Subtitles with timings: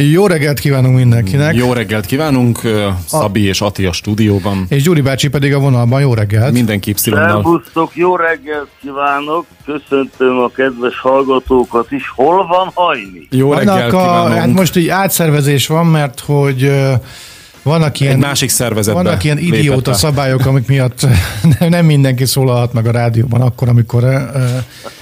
[0.00, 1.54] Jó reggelt kívánunk mindenkinek.
[1.54, 2.60] Jó reggelt kívánunk,
[3.06, 4.66] Szabi és Ati a stúdióban.
[4.68, 6.00] És Gyuri bácsi pedig a vonalban.
[6.00, 6.52] Jó reggelt.
[6.52, 9.46] Mindenki y Szervusztok, jó reggelt kívánok.
[9.64, 12.12] Köszöntöm a kedves hallgatókat is.
[12.14, 13.28] Hol van Hajni?
[13.30, 14.38] Jó Vannak reggelt a, kívánunk.
[14.38, 16.72] hát most így átszervezés van, mert hogy
[17.68, 21.06] vannak ilyen, Egy másik szervezetbe vannak ilyen idióta szabályok, amik miatt
[21.58, 24.04] nem- nem mindenki szólalhat meg a rádióban akkor, amikor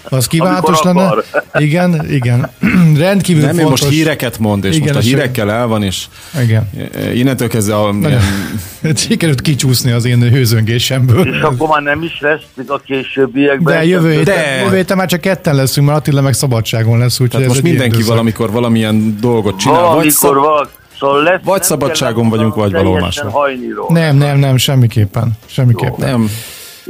[0.08, 1.04] az kívánatos lenne.
[1.06, 1.24] akar.
[1.54, 2.50] Igen, igen.
[2.96, 3.80] Rendkívül Nem, fontos.
[3.80, 6.04] most híreket mond, és Igen, most a és- hírekkel el van, és
[6.42, 6.70] Igen.
[7.14, 8.20] innentől kezdve a, Nagyon-
[8.94, 11.34] Sikerült kicsúszni az én hőzöngésemből.
[11.34, 13.74] És akkor már nem is lesz a későbbiekben.
[13.74, 17.12] De jövő héten, De- jövő héten már csak ketten leszünk, mert Attila meg szabadságon lesz,
[17.12, 18.08] úgyhogy tehát ez most mindenki időszak.
[18.10, 19.76] valamikor valamilyen dolgot csinál.
[19.80, 20.70] Vagy, Valamikor szab, valaki.
[20.98, 23.50] Szóval lesz, vagy nem szabadságon vagyunk, vagy valahol máshol.
[23.88, 25.32] Nem, nem, nem, semmiképpen.
[25.46, 26.08] Semmiképpen.
[26.10, 26.30] nem,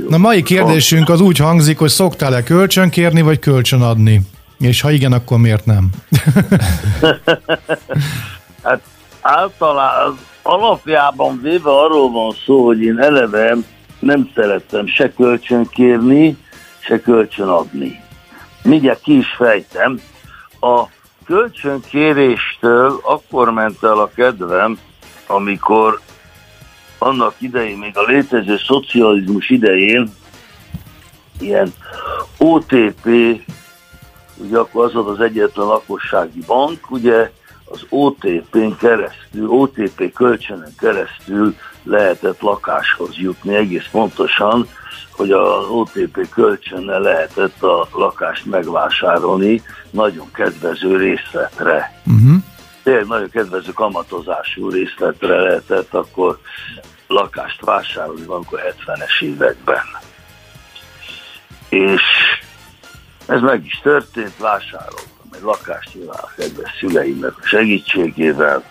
[0.09, 4.21] Na, mai kérdésünk az úgy hangzik, hogy szoktál-e kölcsön kérni, vagy kölcsön adni?
[4.59, 5.89] És ha igen, akkor miért nem?
[8.63, 8.81] Hát
[9.21, 13.57] általában az alapjában véve arról van szó, hogy én eleve
[13.99, 16.37] nem szerettem se kölcsön kérni,
[16.79, 18.01] se kölcsön adni.
[18.63, 20.01] Mindjárt ki is fejtem.
[20.61, 20.85] A
[21.27, 24.79] kölcsönkéréstől akkor ment el a kedvem,
[25.27, 26.01] amikor
[26.99, 30.13] annak idején, még a létező szocializmus idején
[31.41, 31.73] ilyen
[32.39, 33.07] OTP,
[34.37, 37.31] ugye akkor az volt az egyetlen lakossági bank, ugye
[37.65, 44.69] az OTP-n keresztül, OTP kölcsönön keresztül lehetett lakáshoz jutni, egész pontosan,
[45.11, 52.01] hogy az OTP kölcsönnel lehetett a lakást megvásárolni nagyon kedvező részletre.
[52.07, 52.37] Uh-huh.
[52.83, 56.39] Tényleg nagyon kedvező kamatozású részletre lehetett akkor
[57.07, 59.85] lakást vásárolni valamikor 70-es években.
[61.69, 62.03] És
[63.27, 68.63] ez meg is történt, vásároltam egy lakást nyilván a kedves szüleimnek a segítségével,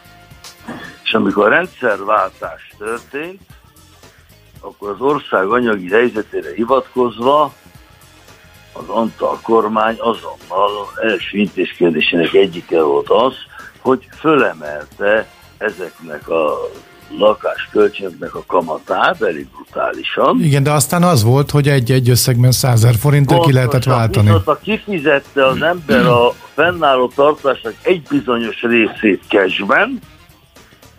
[1.04, 3.42] és amikor a rendszerváltás történt,
[4.66, 7.54] akkor az ország anyagi helyzetére hivatkozva
[8.74, 10.72] az Antal kormány azonnal
[11.02, 13.34] első intézkedésének egyike volt az,
[13.80, 15.28] hogy fölemelte
[15.58, 16.70] ezeknek a
[17.18, 20.40] lakáskölcsönöknek a kamatát elég brutálisan.
[20.42, 24.26] Igen, de aztán az volt, hogy egy-egy összegben 100 ezer forinttal ki lehetett váltani.
[24.26, 30.00] Viszont ha kifizette az ember a fennálló tartásnak egy bizonyos részét cashben,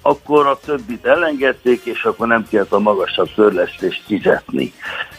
[0.07, 4.73] akkor a többit elengedték, és akkor nem kellett a magasabb törlesztést fizetni.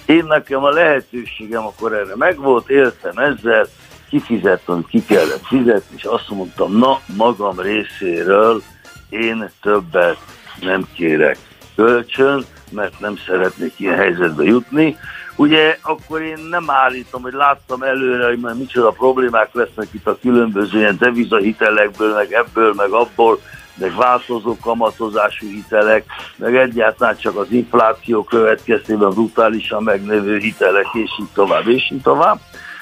[0.05, 3.67] Én nekem a lehetőségem akkor erre megvolt, éltem ezzel,
[4.09, 8.61] kifizettem, ki kellett fizetni, és azt mondtam, na, magam részéről
[9.09, 10.17] én többet
[10.61, 11.37] nem kérek
[11.75, 14.97] kölcsön, mert nem szeretnék ilyen helyzetbe jutni.
[15.35, 20.17] Ugye akkor én nem állítom, hogy láttam előre, hogy majd micsoda problémák lesznek itt a
[20.21, 23.39] különböző ilyen devizahitelekből, meg ebből, meg abból,
[23.77, 26.05] meg változó kamatozású hitelek,
[26.35, 32.39] meg egyáltalán csak az infláció következtében brutálisan megnövő hitelek, és így tovább, és így tovább.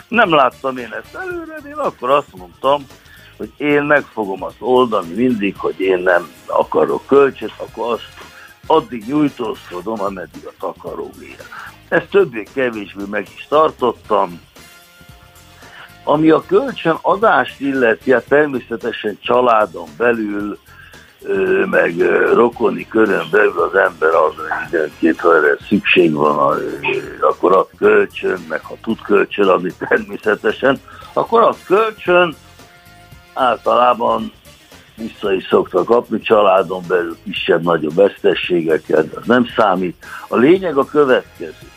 [0.07, 2.85] Nem láttam én ezt előre, én akkor azt mondtam,
[3.38, 8.07] hogy én meg fogom azt oldani mindig, hogy én nem akarok kölcsöt, akkor azt
[8.67, 11.35] addig nyújtózkodom, ameddig a takaró ér.
[11.88, 14.41] Ezt többé-kevésbé meg is tartottam.
[16.03, 20.57] Ami a kölcsön adást illeti, hát természetesen családon belül,
[21.69, 21.96] meg
[22.34, 24.34] rokoni körön belül az ember az
[24.68, 26.62] időnként, ha erre szükség van,
[27.19, 30.80] akkor ad kölcsön, meg ha tud kölcsön adni természetesen,
[31.13, 32.36] akkor az kölcsön
[33.34, 34.31] általában
[34.96, 40.06] vissza is szokta kapni családon belül kisebb-nagyobb vesztességeket, az nem számít.
[40.28, 41.69] A lényeg a következő.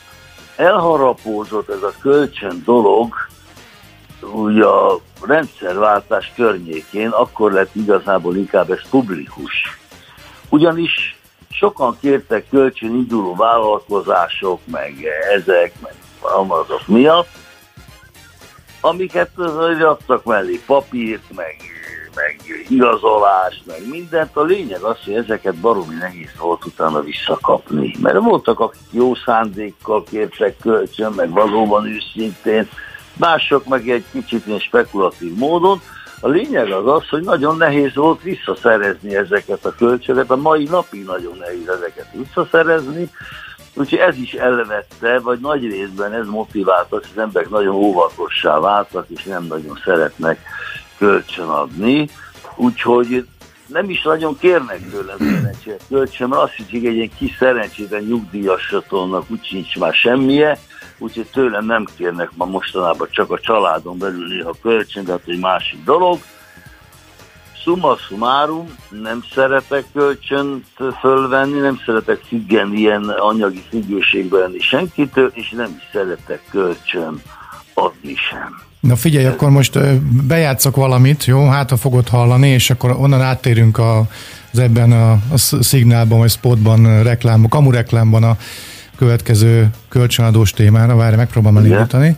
[0.57, 3.15] Elharapózott ez a kölcsön dolog,
[4.23, 9.79] ugye a rendszerváltás környékén akkor lett igazából inkább ez publikus.
[10.49, 11.19] Ugyanis
[11.51, 14.95] sokan kértek kölcsön induló vállalkozások, meg
[15.35, 15.95] ezek, meg
[16.49, 17.29] azok miatt,
[18.81, 19.39] amiket
[19.81, 21.57] adtak mellé papírt, meg,
[22.15, 24.37] meg igazolást, meg mindent.
[24.37, 27.95] A lényeg az, hogy ezeket baromi nehéz volt utána visszakapni.
[28.01, 32.69] Mert voltak, akik jó szándékkal kértek kölcsön, meg valóban őszintén,
[33.19, 35.81] mások meg egy kicsit ilyen spekulatív módon.
[36.21, 41.05] A lényeg az az, hogy nagyon nehéz volt visszaszerezni ezeket a kölcsönöket, a mai napig
[41.05, 43.11] nagyon nehéz ezeket visszaszerezni,
[43.79, 49.07] Úgyhogy ez is elvette, vagy nagy részben ez motiválta, hogy az emberek nagyon óvatossá váltak,
[49.09, 50.39] és nem nagyon szeretnek
[50.99, 52.09] kölcsönadni.
[52.57, 53.27] Úgyhogy
[53.67, 59.31] nem is nagyon kérnek tőlem szerencsét kölcsön, mert azt hiszik, egy ilyen kis szerencsétlen nyugdíjasatolnak
[59.31, 60.59] úgy sincs már semmije,
[60.99, 65.39] úgyhogy tőlem nem kérnek ma mostanában csak a családon belül néha kölcsön, de hát egy
[65.39, 66.19] másik dolog.
[67.63, 70.67] summa summarum, nem szeretek kölcsönt
[71.01, 77.23] fölvenni, nem szeretek függeni ilyen anyagi függőségben lenni senkitől, és nem is szeretek kölcsön
[77.75, 78.67] adni sem.
[78.81, 79.79] Na figyelj, akkor most
[80.27, 81.49] bejátszok valamit, jó?
[81.49, 83.99] Hát, ha fogod hallani, és akkor onnan áttérünk a,
[84.53, 88.37] az ebben a, a szignálban, vagy spotban, reklámban, kamu reklámban a
[88.99, 90.97] következő kölcsönadós témára.
[90.97, 92.17] Várj, megpróbálom elindítani.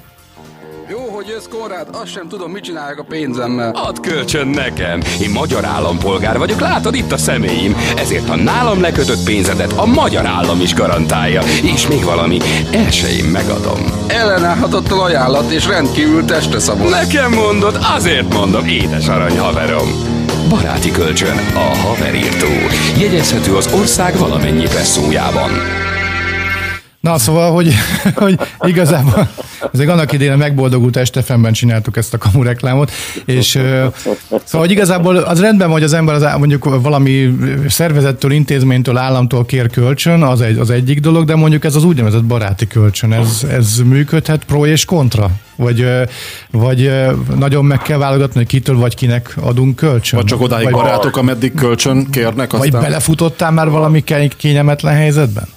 [0.89, 3.71] Jó, hogy jössz Konrád, azt sem tudom, mit csinálják a pénzemmel.
[3.75, 5.01] Add kölcsön nekem.
[5.21, 7.77] Én magyar állampolgár vagyok, látod itt a személyim.
[7.97, 11.43] Ezért ha nálam lekötött pénzedet, a magyar állam is garantálja.
[11.63, 12.39] És még valami,
[12.73, 13.81] el se én megadom.
[14.07, 16.91] Ellenállhatott ajánlat és rendkívül testre szabott.
[16.91, 19.89] Nekem mondod, azért mondom, édes arany haverom.
[20.49, 22.49] Baráti kölcsön a haverírtó.
[22.99, 25.51] Jegyezhető az ország valamennyi presszójában.
[27.01, 27.75] Na, szóval, hogy,
[28.15, 29.29] hogy igazából
[29.73, 32.91] ezek annak idején a megboldogult estefemben csináltuk ezt a kamu reklámot,
[33.25, 33.47] és
[34.45, 37.35] szóval, hogy igazából az rendben, hogy az ember az, mondjuk valami
[37.69, 42.25] szervezettől, intézménytől, államtól kér kölcsön, az, egy, az egyik dolog, de mondjuk ez az úgynevezett
[42.25, 45.31] baráti kölcsön, ez, ez működhet pro és kontra?
[45.57, 45.87] Vagy,
[46.51, 46.91] vagy
[47.37, 50.19] nagyon meg kell válogatni, hogy kitől vagy kinek adunk kölcsön?
[50.19, 52.53] Vagy csak odáig vagy barátok, ameddig kölcsön kérnek?
[52.53, 52.71] Aztán...
[52.71, 54.05] Vagy belefutottál már valami
[54.37, 55.49] kényelmetlen helyzetben?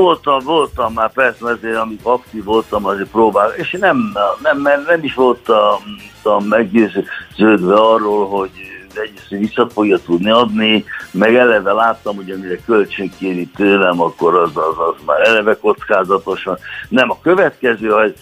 [0.00, 4.12] Voltam, voltam már persze, azért amikor aktív voltam, azért próbál, és nem,
[4.42, 8.50] nem, nem, nem is voltam meggyőződve arról, hogy
[8.94, 14.50] egyrészt vissza fogja tudni adni, meg eleve láttam, hogy amire kölcsön kéri tőlem, akkor az,
[14.56, 16.58] az, az már eleve kockázatosan.
[16.88, 18.14] Nem, a következő, hogy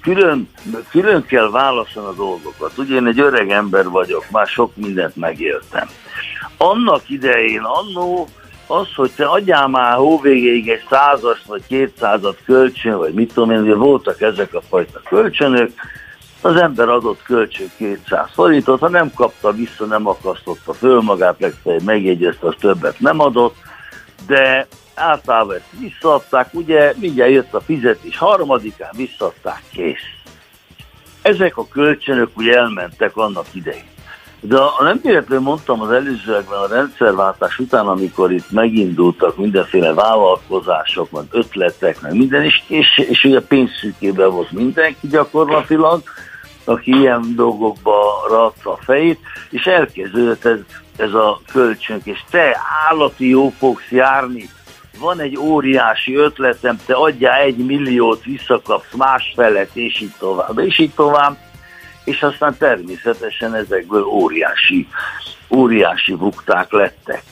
[0.00, 0.48] külön,
[0.90, 2.78] külön kell válaszolni a dolgokat.
[2.78, 5.88] Ugye én egy öreg ember vagyok, már sok mindent megéltem.
[6.56, 8.28] Annak idején, annó
[8.72, 13.78] az, hogy te adjál már hóvégéig egy százas vagy kétszázat kölcsön, vagy mit tudom én,
[13.78, 15.70] voltak ezek a fajta kölcsönök,
[16.40, 21.82] az ember adott kölcsön 200 forintot, ha nem kapta vissza, nem akasztotta föl magát, legfeljebb
[21.82, 23.56] megjegyezte, az többet nem adott,
[24.26, 30.22] de általában ezt visszaadták, ugye mindjárt jött a fizetés, harmadikán visszaadták, kész.
[31.22, 33.91] Ezek a kölcsönök ugye elmentek annak idején.
[34.44, 41.24] De nem véletlenül mondtam az előzőekben a rendszerváltás után, amikor itt megindultak mindenféle vállalkozások, meg
[41.30, 46.02] ötletek, meg minden, és, és, és ugye pénzszűkében volt mindenki gyakorlatilag,
[46.64, 49.18] aki ilyen dolgokba rakta a fejét,
[49.50, 50.58] és elkezdődött ez,
[50.96, 52.56] ez a kölcsönk, és te
[52.90, 54.48] állati jó fogsz járni,
[54.98, 60.92] van egy óriási ötletem, te adjál egy milliót, visszakapsz másfelet, és így tovább, és így
[60.94, 61.36] tovább
[62.04, 64.88] és aztán természetesen ezekből óriási,
[65.50, 67.22] óriási bukták lettek.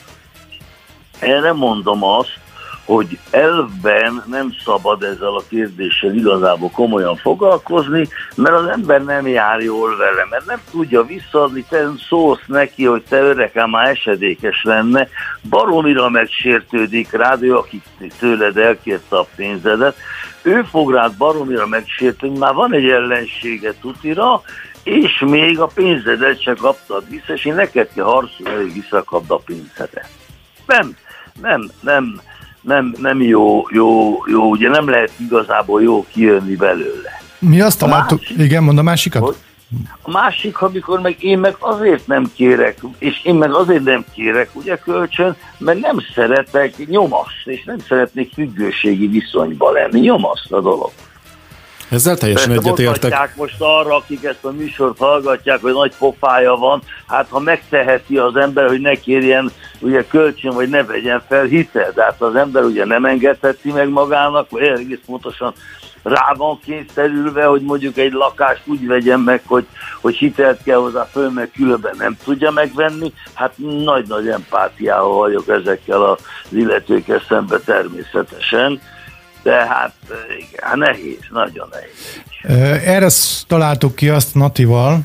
[1.19, 2.39] Erre mondom azt,
[2.85, 9.59] hogy elvben nem szabad ezzel a kérdéssel igazából komolyan foglalkozni, mert az ember nem jár
[9.59, 15.07] jól vele, mert nem tudja visszaadni, te szólsz neki, hogy te öregem már esedékes lenne,
[15.49, 17.81] baromira megsértődik rád, ő, aki
[18.19, 19.95] tőled elkérte a pénzedet,
[20.41, 24.41] ő fog rád baromira megsértődni, már van egy ellensége tutira,
[24.83, 29.41] és még a pénzedet se kaptad vissza, és én neked kell harcolni, hogy visszakapd a
[29.45, 30.09] pénzedet.
[30.65, 30.95] Nem,
[31.41, 32.21] nem, nem,
[32.61, 37.21] nem, nem jó, jó, jó, ugye nem lehet igazából jó kijönni belőle.
[37.39, 39.21] Mi azt találtuk, igen, mond a másikat?
[39.21, 39.35] Hogy,
[40.01, 44.49] a másik, amikor meg én meg azért nem kérek, és én meg azért nem kérek,
[44.53, 49.99] ugye kölcsön, mert nem szeretek nyomaszt, és nem szeretnék függőségi viszonyba lenni.
[49.99, 50.91] Nyomaszt a dolog.
[51.91, 53.35] Ezzel teljesen egyetértek.
[53.35, 58.35] most arra, akik ezt a műsort hallgatják, hogy nagy pofája van, hát ha megteheti az
[58.35, 62.63] ember, hogy ne kérjen ugye kölcsön, vagy ne vegyen fel hitel, de hát az ember
[62.63, 65.53] ugye nem engedheti meg magának, vagy egész pontosan
[66.03, 69.67] rá van kényszerülve, hogy mondjuk egy lakást úgy vegyen meg, hogy,
[70.01, 73.13] hogy hitelt kell hozzá föl, mert különben nem tudja megvenni.
[73.33, 78.81] Hát nagy-nagy empátiával vagyok ezekkel az illetőkkel szembe természetesen
[79.43, 79.93] de hát
[80.37, 82.83] igen, hát nehéz, nagyon nehéz.
[82.85, 83.07] Erre
[83.47, 84.99] találtuk ki azt Natival,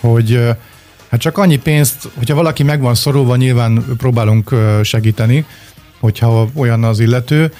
[0.00, 0.40] hogy
[1.10, 5.46] hát csak annyi pénzt, hogyha valaki meg van szorulva, nyilván próbálunk segíteni,
[6.00, 7.52] hogyha olyan az illető,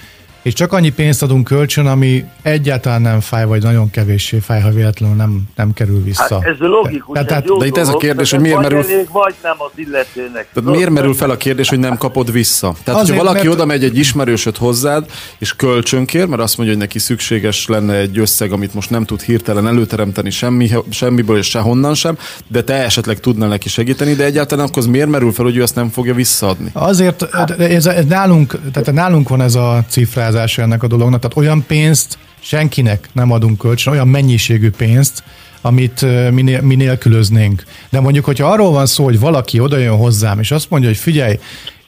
[0.47, 4.71] és csak annyi pénzt adunk kölcsön, ami egyáltalán nem fáj, vagy nagyon kevéssé fáj, ha
[4.71, 6.35] véletlenül nem, nem kerül vissza.
[6.35, 8.79] Hát ez logikus, tehát, ez jó De itt ez a kérdés, hogy miért merül...
[8.79, 10.47] Elég, vagy nem az illetőnek.
[10.55, 12.75] Tehát miért merül fel a kérdés, hogy nem kapod vissza?
[12.85, 13.59] Tehát, Azért, hogyha valaki mert...
[13.59, 18.19] oda megy egy ismerősöd hozzád, és kölcsönkér, mert azt mondja, hogy neki szükséges lenne egy
[18.19, 23.21] összeg, amit most nem tud hirtelen előteremteni semmi, semmiből és sehonnan sem, de te esetleg
[23.21, 26.15] tudnál neki segíteni, de egyáltalán akkor az miért merül fel, hogy ő ezt nem fogja
[26.15, 26.71] visszaadni?
[26.73, 27.23] Azért,
[27.59, 31.21] ez, ez nálunk, tehát nálunk van ez a cifráz megmagyarázása ennek a dolognak.
[31.21, 35.23] Tehát olyan pénzt senkinek nem adunk kölcsön, olyan mennyiségű pénzt,
[35.61, 36.01] amit
[36.31, 37.65] minél, mi nélkülöznénk.
[37.91, 40.99] De mondjuk, hogyha arról van szó, hogy valaki oda jön hozzám, és azt mondja, hogy
[40.99, 41.39] figyelj,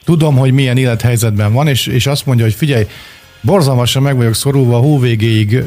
[0.03, 2.85] tudom, hogy milyen élethelyzetben van, és, és azt mondja, hogy figyelj,
[3.41, 5.63] borzalmasan meg vagyok szorulva a hó végéig,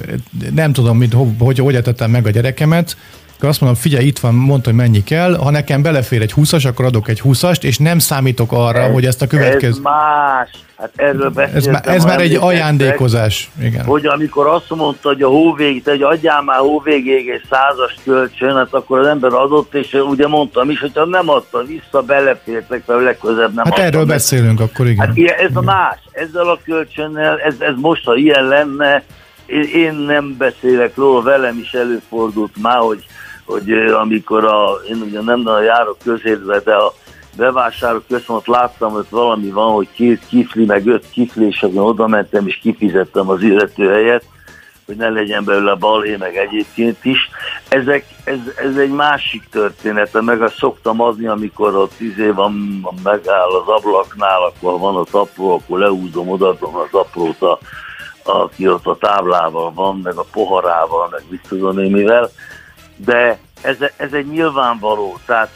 [0.55, 2.97] nem tudom, mit, hogy, hogy etettem meg a gyerekemet,
[3.43, 6.67] akkor azt mondom, figyelj, itt van, mondta, hogy mennyi kell, ha nekem belefér egy 20-as,
[6.67, 9.69] akkor adok egy 20-ast, és nem számítok arra, ez, hogy ezt a következő...
[9.69, 10.51] Ez más.
[10.79, 13.51] Hát erről ez, már, ez már egy ajándékozás.
[13.63, 13.85] Igen.
[13.85, 18.75] Hogy amikor azt mondta, hogy a hóvégig, hogy adjál már hóvégig egy százas kölcsön, hát
[18.75, 23.55] akkor az ember adott, és ugye mondtam is, hogyha nem adta vissza, belefértek, mert legközebb
[23.55, 24.09] nem Hát erről meg.
[24.09, 25.07] beszélünk akkor, igen.
[25.07, 25.99] Hát ilyen, ez a más.
[26.13, 29.03] Ezzel a kölcsönnel, ez, ez most, ha ilyen lenne,
[29.47, 33.05] én, én nem beszélek róla, velem is előfordult már, hogy
[33.45, 36.95] hogy amikor a, én ugye nem nagyon járok közértbe, de a
[37.37, 42.07] bevásárló központ láttam, hogy valami van, hogy két kifli, meg öt kifli, és akkor oda
[42.07, 44.25] mentem, és kifizettem az illető helyet,
[44.87, 47.31] hogy ne legyen belőle balhé, meg egyébként is.
[47.69, 52.53] Ezek, ez, ez egy másik történet, meg azt szoktam adni, amikor ott izé van,
[53.03, 57.59] megáll az ablaknál, akkor van a apró, akkor leúzom, odaadom az aprót, a,
[58.23, 62.31] aki ott a táblával van, meg a poharával, meg mit tudom én mivel
[63.05, 65.51] de ez, ez egy nyilvánvaló, tehát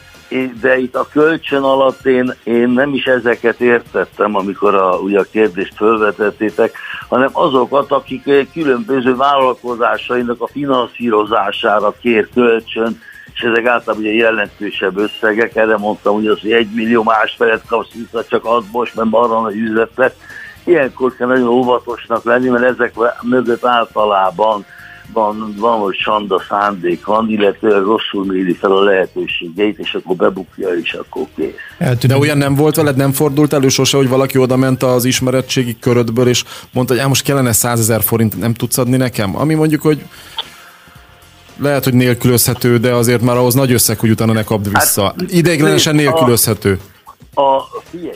[0.61, 5.25] de itt a kölcsön alatt én, én nem is ezeket értettem, amikor a, ugye a
[5.31, 6.77] kérdést felvetettétek,
[7.09, 13.01] hanem azokat, akik különböző vállalkozásainak a finanszírozására kér kölcsön,
[13.33, 17.93] és ezek általában ugye jelentősebb összegek, erre mondtam, hogy az, hogy egy millió másfelet kapsz
[17.93, 20.15] vissza, csak az most, mert arra a üzlet
[20.63, 24.65] Ilyenkor kell nagyon óvatosnak lenni, mert ezek mögött általában
[25.13, 30.69] van, van, hogy sanda szándék van, illetve rosszul méri fel a lehetőségeit, és akkor bebukja,
[30.69, 31.53] és akkor kész.
[31.77, 32.17] Eltűnik.
[32.17, 35.77] De olyan nem volt veled, nem fordult elő sose, hogy valaki oda ment az ismeretségi
[35.79, 39.37] körödből, és mondta, hogy most kellene 100 ezer forint, nem tudsz adni nekem?
[39.37, 40.01] Ami mondjuk, hogy
[41.59, 45.03] lehet, hogy nélkülözhető, de azért már ahhoz nagy összeg, hogy utána ne kapd vissza.
[45.03, 46.79] Hát, Ideiglenesen nélkülözhető.
[47.33, 48.15] A, a figyelj,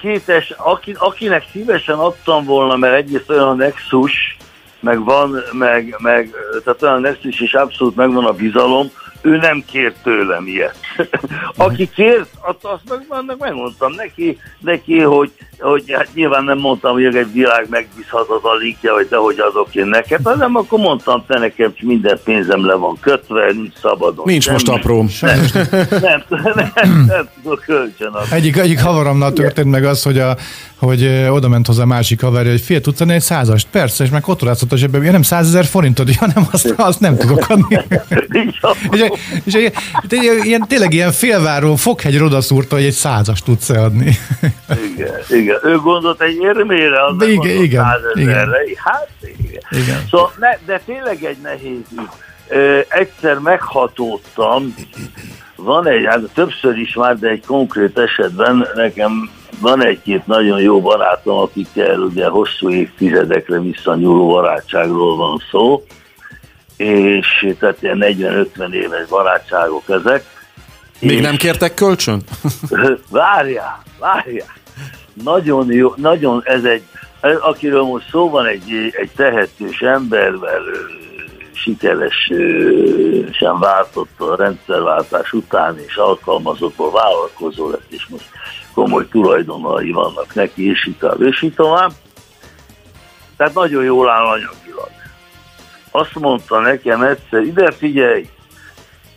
[0.00, 4.36] kétes, aki, akinek szívesen adtam volna, mert egyrészt olyan Nexus,
[4.80, 6.30] meg van, meg, meg
[6.64, 8.90] tehát olyan Nexus is abszolút megvan a bizalom,
[9.22, 10.76] ő nem kért tőlem ilyet.
[11.56, 16.92] Aki kért, azt, azt meg, annak megmondtam neki, neki hogy, hogy hát nyilván nem mondtam,
[16.92, 21.74] hogy egy világ megbízhatatlan linkje, vagy hogy azok én neked, hanem akkor mondtam, te nekem
[21.80, 24.24] minden pénzem le van kötve, nincs szabadon.
[24.26, 24.56] Nincs semmi.
[24.56, 25.06] most apró.
[25.20, 25.40] Nem,
[25.90, 28.16] nem, nem, nem, nem tudok kölcsön.
[28.32, 30.36] Egyik, egyik havaromnál történt meg az, hogy a
[30.80, 33.66] hogy oda ment hozzá a másik haverja, hogy fél tudsz egy százast?
[33.70, 37.16] Persze, és meg kotorázott a zsebben, ja nem százezer forintod, ja nem, azt, azt nem
[37.16, 37.78] tudok adni.
[38.92, 39.09] és,
[39.44, 39.70] és,
[40.42, 44.18] ilyen, tényleg ilyen félváró foghegy szúrta, hogy egy százast tudsz adni.
[44.94, 45.58] igen, igen.
[45.62, 47.62] Ő gondolt egy érmére, az igen, igen, igen,
[48.14, 48.44] igen.
[48.76, 49.62] Hát igen.
[49.70, 50.06] igen.
[50.10, 52.08] Szóval, ne, de tényleg egy nehéz ügy.
[52.88, 54.74] Egyszer meghatódtam,
[55.56, 60.80] van egy, hát többször is már, de egy konkrét esetben nekem van egy-két nagyon jó
[60.80, 65.84] barátom, akikkel ugye hosszú évtizedekre visszanyúló barátságról van szó,
[66.80, 70.24] és tehát ilyen 40-50 éves barátságok ezek.
[71.00, 72.22] Még és nem kértek kölcsön?
[73.10, 74.54] várjál, várjál.
[75.24, 76.82] Nagyon jó, nagyon ez egy,
[77.40, 80.62] akiről most szó van, egy, egy tehetős embervel,
[81.52, 88.28] sikeresen váltott a rendszerváltás után, és alkalmazottból vállalkozó lett, és most
[88.74, 91.92] komoly tulajdonai vannak neki, és így tovább, és így tovább.
[93.36, 94.69] Tehát nagyon jól áll anyagilag.
[95.90, 98.28] Azt mondta nekem egyszer, ide figyelj,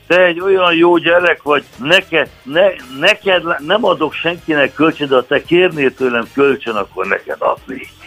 [0.08, 2.68] te egy olyan jó gyerek vagy, neked, ne,
[3.00, 8.03] neked nem adok senkinek kölcsön, de ha te kérnél tőlem kölcsön, akkor neked adnék.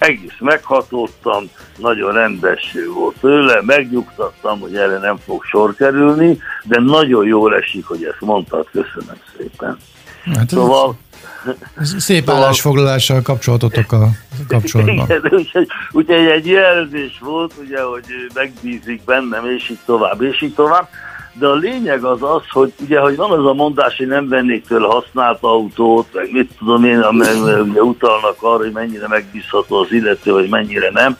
[0.00, 1.44] Egész meghatódtam,
[1.76, 7.86] nagyon rendes volt tőle, megnyugtattam, hogy erre nem fog sor kerülni, de nagyon jól esik,
[7.86, 9.78] hogy ezt mondtad, köszönöm szépen.
[10.34, 10.98] Hát szóval...
[11.98, 12.42] Szép szóval...
[12.42, 14.08] állásfoglalással kapcsolatotok a
[14.48, 14.94] kapcsolatban.
[14.94, 18.04] Igen, úgyhogy, úgyhogy egy jelzés volt, ugye, hogy
[18.34, 20.88] megbízik bennem, és így tovább, és így tovább.
[21.40, 24.66] De a lényeg az az, hogy ugye, hogy van az a mondás, hogy nem vennék
[24.66, 29.92] tőle használt autót, meg mit tudom én, mert ugye utalnak arra, hogy mennyire megbízható az
[29.92, 31.16] illető, vagy mennyire nem.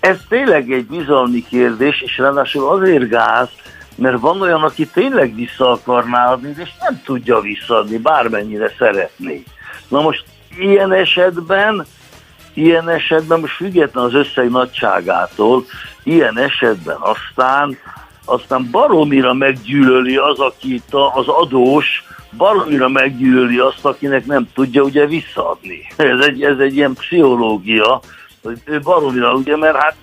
[0.00, 3.48] Ez tényleg egy bizalmi kérdés, és ráadásul azért gáz,
[3.94, 9.42] mert van olyan, aki tényleg vissza akarná adni, és nem tudja visszaadni, bármennyire szeretné.
[9.88, 10.24] Na most
[10.58, 11.86] ilyen esetben,
[12.54, 15.64] ilyen esetben, most független az összeg nagyságától,
[16.02, 17.78] ilyen esetben aztán,
[18.24, 20.82] aztán baromira meggyűlöli az, aki
[21.14, 22.04] az adós,
[22.36, 25.86] baromira meggyűlöli azt, akinek nem tudja ugye visszaadni.
[25.96, 28.00] Ez egy, ez egy ilyen pszichológia,
[28.42, 29.96] hogy ő baromira, ugye, mert hát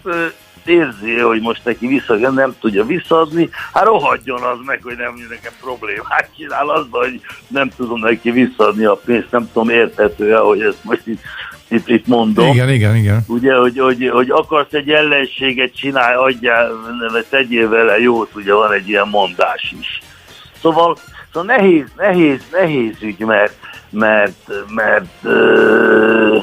[0.65, 5.53] érzi, hogy most neki vissza, nem tudja visszaadni, hát rohadjon az meg, hogy nem nekem
[5.61, 10.83] problémát csinál az, hogy nem tudom neki visszaadni a pénzt, nem tudom érthető hogy ezt
[10.83, 11.21] most itt,
[11.69, 12.47] itt, itt mondom.
[12.47, 13.23] Igen, igen, igen.
[13.27, 16.71] Ugye, hogy, hogy, hogy akarsz egy ellenséget csinálj, adjál,
[17.11, 20.01] vagy tegyél vele jót, ugye van egy ilyen mondás is.
[20.61, 20.97] Szóval,
[21.33, 23.53] szóval nehéz, nehéz, nehéz ügy, mert,
[23.89, 26.37] mert, mert, ö,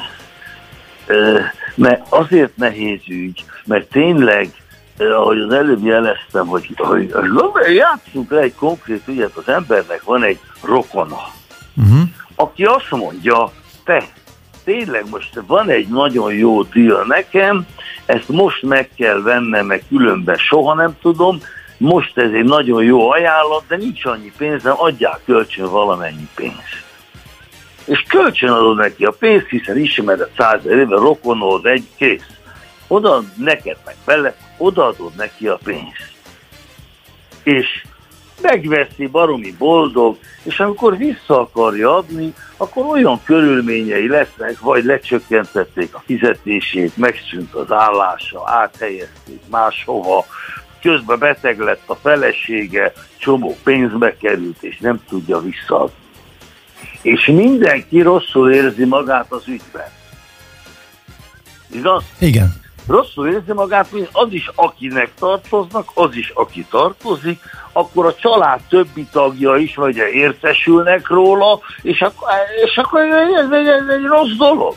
[1.06, 1.38] ö,
[1.74, 4.50] mert azért nehéz ügy, mert tényleg,
[4.98, 10.22] ahogy az előbb jeleztem, hogy, hogy, hogy játszunk le egy konkrét ügyet, az embernek van
[10.22, 11.20] egy rokona,
[11.76, 12.08] uh-huh.
[12.34, 13.52] aki azt mondja,
[13.84, 14.04] te,
[14.66, 17.66] tényleg most van egy nagyon jó díja nekem,
[18.06, 21.40] ezt most meg kell vennem, meg különben soha nem tudom,
[21.78, 26.84] most ez egy nagyon jó ajánlat, de nincs annyi pénzem, adják kölcsön valamennyi pénzt.
[27.84, 32.26] És kölcsön adod neki a pénzt, hiszen ismered százezer éve, rokonod egy, kész.
[32.86, 36.12] Oda neked meg vele, odaadod neki a pénzt.
[37.42, 37.66] És
[38.42, 46.02] megveszi, baromi boldog, és amikor vissza akarja adni, akkor olyan körülményei lesznek, vagy lecsökkentették a
[46.06, 50.24] fizetését, megszűnt az állása, áthelyezték máshova,
[50.82, 56.04] közben beteg lett a felesége, csomó pénzbe került, és nem tudja visszaadni.
[57.02, 59.88] És mindenki rosszul érzi magát az ügyben.
[61.70, 62.04] Igaz?
[62.18, 62.64] Igen.
[62.86, 67.40] Rosszul érzi magát, mint az is, akinek tartoznak, az is, aki tartozik,
[67.72, 72.28] akkor a család többi tagja is vagy értesülnek róla, és akkor,
[72.64, 74.74] és akkor ez, egy, ez egy rossz dolog.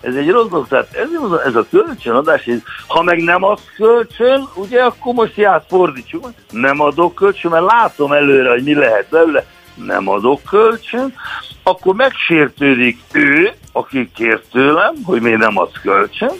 [0.00, 1.08] Ez egy rossz dolog, tehát ez,
[1.44, 6.80] ez a kölcsönadás, ez, ha meg nem az kölcsön, ugye akkor most ját fordítsuk, nem
[6.80, 9.44] adok kölcsön, mert látom előre, hogy mi lehet belőle,
[9.74, 11.14] nem adok kölcsön,
[11.62, 16.32] akkor megsértődik ő, aki kért tőlem, hogy miért nem adsz kölcsön,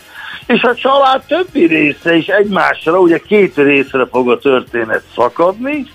[0.48, 5.86] és a család többi része is egymásra, ugye két részre fog a történet szakadni,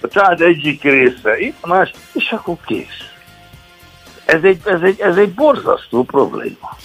[0.00, 3.10] a család egyik része itt, más, és akkor kész.
[4.24, 6.76] Ez egy, ez egy, ez egy borzasztó probléma.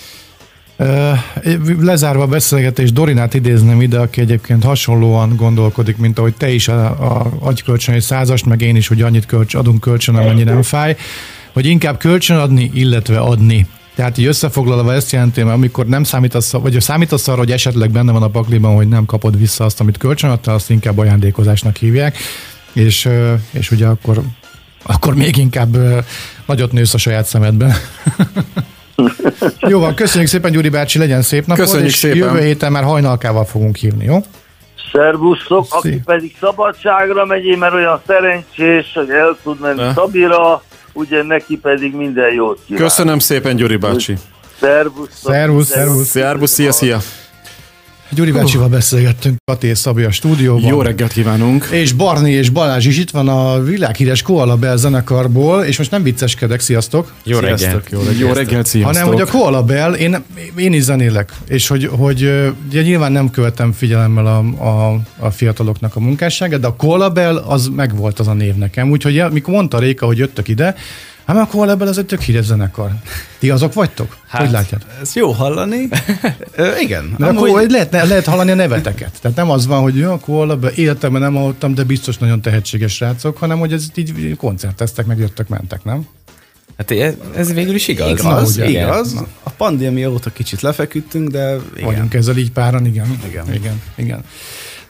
[1.79, 6.85] Lezárva a beszélgetés, Dorinát idéznem ide, aki egyébként hasonlóan gondolkodik, mint ahogy te is a,
[6.85, 10.95] a agykölcsön egy százast, meg én is, hogy annyit kölcs, adunk kölcsön, amennyi nem fáj,
[11.53, 13.67] hogy inkább kölcsön adni, illetve adni.
[13.95, 18.11] Tehát így összefoglalva ezt jelenti, mert amikor nem számítasz, vagy számítasz arra, hogy esetleg benne
[18.11, 22.17] van a pakliban, hogy nem kapod vissza azt, amit kölcsön adtál, azt inkább ajándékozásnak hívják,
[22.73, 23.09] és,
[23.51, 24.21] és ugye akkor,
[24.83, 25.77] akkor még inkább
[26.45, 27.73] nagyot nősz a saját szemedben.
[29.71, 32.17] jó van, köszönjük szépen Gyuri bácsi, legyen szép napod, köszönjük és szépen.
[32.17, 34.17] jövő héten már hajnalkával fogunk hívni, jó?
[34.91, 39.93] Szervuszok, aki pedig szabadságra megy, mert olyan szerencsés, hogy el tud menni.
[39.95, 42.87] Szabira, ugye neki pedig minden jót kívánok.
[42.87, 44.15] Köszönöm szépen, Gyuri bácsi.
[44.59, 45.09] Szervusz.
[45.13, 46.07] Szervusz, szervusz.
[46.07, 46.99] Szervusz, szia, szia.
[48.13, 50.69] Gyuri bácsival beszélgettünk Kati és Szabi a stúdióban.
[50.69, 51.67] Jó reggelt kívánunk!
[51.71, 56.03] És Barni és Balázs is itt van a világhíres Koala Bell zenekarból, és most nem
[56.03, 57.13] vicceskedek, sziasztok!
[57.23, 57.89] Jó reggelt!
[57.89, 58.95] Jó reggelt, jó reggelt sziasztok!
[58.95, 60.23] Hanem, hogy a Koala Bell, én,
[60.55, 65.95] én is zenélek, és hogy, hogy ugye nyilván nem követtem figyelemmel a, a, a fiataloknak
[65.95, 69.79] a munkásságát, de a Koala Bell az megvolt az a név nekem, úgyhogy mikor mondta
[69.79, 70.75] Réka, hogy jöttök ide,
[71.25, 72.91] Hát akkor ebből az egy tök híres zenekar.
[73.39, 74.17] Ti azok vagytok?
[74.27, 74.89] Hát, hogy látjátok?
[75.01, 75.87] Ez jó hallani.
[76.55, 77.15] Ö, igen.
[77.17, 77.49] Mert amúgy...
[77.49, 79.21] akkor lehet, lehet hallani a neveteket.
[79.21, 82.93] Tehát nem az van, hogy jó, akkor ebben életemben nem hallottam, de biztos nagyon tehetséges
[82.93, 86.07] srácok, hanem hogy ez így koncerteztek, meg jöttek, mentek, nem?
[86.77, 88.09] Hát ez, ez végül is igaz.
[88.09, 89.13] Igaz, Na, igaz.
[89.13, 89.27] Na.
[89.43, 91.85] A pandémia óta kicsit lefeküdtünk, de igen.
[91.85, 93.19] Vagyunk ezzel így páran, igen.
[93.27, 93.81] Igen, igen.
[93.95, 94.23] igen.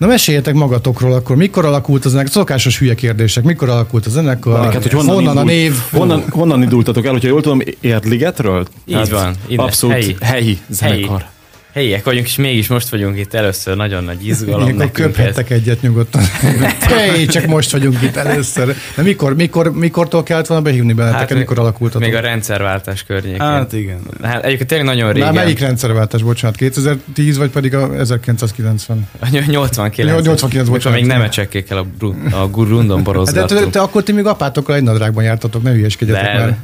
[0.02, 4.74] Na meséljetek magatokról akkor, mikor alakult a zenekar, szokásos hülye kérdések, mikor alakult a zenekar,
[4.74, 5.74] hát, hogy honnan, honnan indult, a név?
[5.92, 8.68] Honnan, honnan indultatok el, hogyha jól tudom, Erdligetről?
[8.86, 9.36] Így hát van.
[9.48, 11.20] Ide, abszolút helyi, helyi zenekar.
[11.20, 11.30] Helyi
[11.74, 16.22] helyiek vagyunk, és mégis most vagyunk itt először, nagyon nagy izgalom Ilyenkor köphettek egyet nyugodtan.
[16.80, 18.76] hey, csak most vagyunk itt először.
[18.96, 22.02] De mikor, mikor, mikortól kellett volna behívni benneteket, hát, mikor alakultatok?
[22.02, 23.40] Még a rendszerváltás környékén.
[23.40, 24.00] Hát igen.
[24.22, 25.34] Hát egyébként tényleg nagyon régen.
[25.34, 29.08] Már melyik rendszerváltás, bocsánat, 2010 vagy pedig a 1990?
[29.20, 30.10] A 89.
[30.10, 31.00] 89, bocsánat.
[31.00, 32.06] még nem ecsekkék el a,
[32.36, 33.50] a Gurundon borozgattuk.
[33.50, 36.58] Hát de te, te, akkor ti még apátokkal egy nadrágban jártatok, ne hülyeskedjetek már.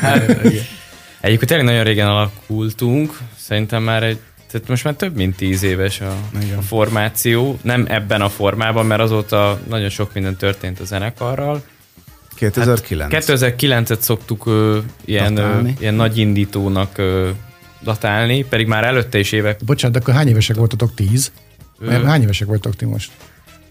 [0.00, 0.28] Hát,
[1.20, 4.18] egyébként tényleg nagyon régen alakultunk, szerintem már egy
[4.50, 6.16] tehát most már több mint tíz éves a,
[6.58, 11.62] a formáció, nem ebben a formában, mert azóta nagyon sok minden történt a zenekarral.
[12.34, 13.12] 2009.
[13.12, 17.30] Hát 2009-et szoktuk ö, ilyen, ö, ilyen nagy indítónak ö,
[17.82, 19.64] datálni, pedig már előtte is évek.
[19.64, 20.94] Bocsánat, akkor hány évesek voltatok?
[20.94, 21.32] Tíz?
[21.78, 21.90] Ö...
[21.90, 23.10] Hány évesek voltak ti most?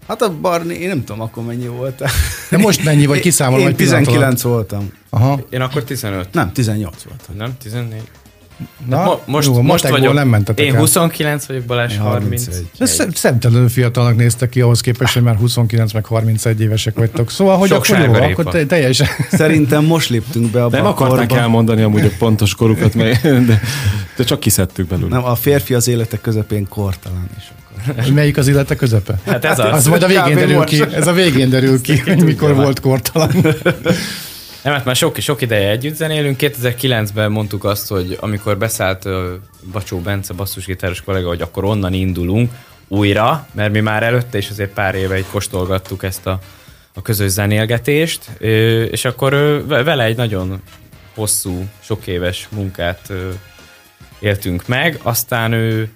[0.07, 2.03] Hát a Barni, én nem tudom akkor mennyi volt.
[2.49, 4.91] De most mennyi, vagy kiszámolom, Én 19 voltam.
[5.09, 5.39] Aha.
[5.49, 6.33] Én akkor 15.
[6.33, 7.35] Nem, 18 voltam.
[7.35, 8.01] Nem, 14.
[8.87, 10.13] Na, Mo- most, jó, most vagyok.
[10.13, 10.79] nem mentetek Én el.
[10.79, 12.45] 29 vagyok, Balázs 30.
[12.45, 12.69] 31.
[12.79, 17.31] Ez szem- szemtelenül fiatalnak néztek ki ahhoz képest, hogy már 29 meg 31 évesek vagytok.
[17.31, 19.07] Szóval, hogy Sok akkor jó, akkor te, teljesen...
[19.31, 21.43] Szerintem most léptünk be abba Nem a akarták korba.
[21.43, 23.61] elmondani amúgy a pontos korukat, mert- de,
[24.17, 25.09] de csak kiszedtük belőle.
[25.15, 27.43] Nem, a férfi az élete közepén kortalan is.
[27.87, 28.11] Akkor.
[28.13, 29.19] Melyik az élete közepe?
[29.25, 29.73] Hát ez az.
[29.73, 30.81] Az majd a végén derül ki.
[30.93, 33.31] Ez a végén derül ki, hogy mikor volt kortalan.
[34.63, 36.37] Nem, hát már sok, sok ideje együtt zenélünk.
[36.39, 39.13] 2009-ben mondtuk azt, hogy amikor beszállt uh,
[39.71, 42.51] Bacsó Bence basszusgitáros kollega, hogy akkor onnan indulunk
[42.87, 46.39] újra, mert mi már előtte is azért pár éve így kóstolgattuk ezt a,
[46.93, 48.29] a közös zenélgetést,
[48.91, 49.33] és akkor
[49.67, 50.61] vele egy nagyon
[51.13, 53.13] hosszú, sok éves munkát
[54.19, 55.89] éltünk meg, aztán ő,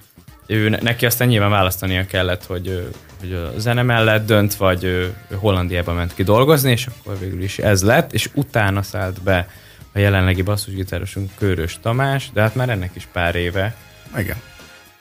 [0.47, 5.05] ő ne- neki aztán nyilván választania kellett, hogy, hogy a zene mellett dönt, vagy ö,
[5.27, 9.47] ő Hollandiába ment ki dolgozni, és akkor végül is ez lett, és utána szállt be
[9.93, 13.75] a jelenlegi basszusgitárosunk Körös Tamás, de hát már ennek is pár éve.
[14.17, 14.35] Igen.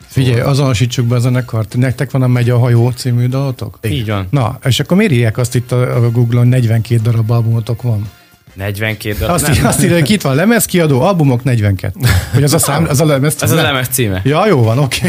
[0.07, 1.77] Figyelj, azonosítsuk be a zenekart.
[1.77, 3.79] Nektek van a Megy a hajó című dalotok?
[3.83, 4.27] Így van.
[4.31, 8.11] Na, és akkor miért írják azt itt a, a Google-on, 42 darab albumotok van?
[8.55, 9.35] 42 darab.
[9.35, 11.99] Azt, nem, azt írja, hogy itt van lemez kiadó, albumok 42.
[12.33, 13.63] Hogy az a szám, az a lemez ez a címe?
[13.63, 14.21] lemez címe.
[14.25, 15.01] Ja, jó van, oké.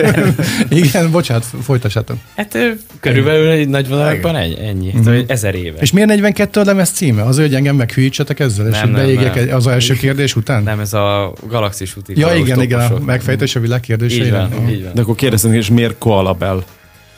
[0.84, 2.16] Igen, bocsánat, folytassátok.
[2.36, 2.58] Hát
[3.00, 4.92] körülbelül egy nagy vonalakban egy, ennyi.
[4.96, 5.20] Mm-hmm.
[5.26, 5.80] Ezer éves.
[5.80, 7.22] És miért 42 a lemez címe?
[7.22, 9.56] Az, hogy engem meghűítsetek ezzel, és Nem, nem, beégjek nem.
[9.56, 10.62] az első kérdés után?
[10.62, 12.12] Nem, ez a galaxis úti.
[12.16, 14.26] Ja, igen, igen, a megfejtés a világ kérdéseire.
[14.26, 14.94] Így van, így van.
[14.94, 16.64] De akkor kérdezem, és miért Koalabel?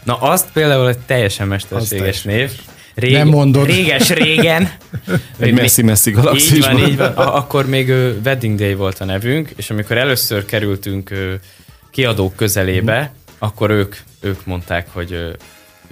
[0.05, 2.51] Na azt például egy teljesen mesterséges név.
[2.97, 3.67] Rég, Nem mondod.
[3.67, 4.71] Réges régen.
[5.39, 6.79] Egy messzi-messzi Így van, galaxisban.
[6.89, 7.13] így van.
[7.13, 7.89] Akkor még
[8.25, 11.11] Wedding Day volt a nevünk, és amikor először kerültünk
[11.91, 15.37] kiadók közelébe, akkor ők, ők mondták, hogy,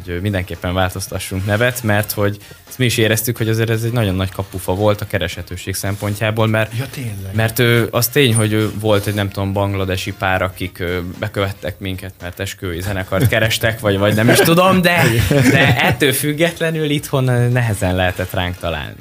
[0.04, 4.14] hogy mindenképpen változtassunk nevet, mert hogy ezt mi is éreztük, hogy azért ez egy nagyon
[4.14, 7.34] nagy kapufa volt a kereshetőség szempontjából, mert Ja, tényleg.
[7.34, 11.78] mert ő, az tény, hogy ő volt egy nem tudom, bangladesi pár, akik ö, bekövettek
[11.78, 17.24] minket, mert esküvői zenekart kerestek, vagy, vagy nem is tudom, de, de ettől függetlenül itthon
[17.52, 18.94] nehezen lehetett ránk találni.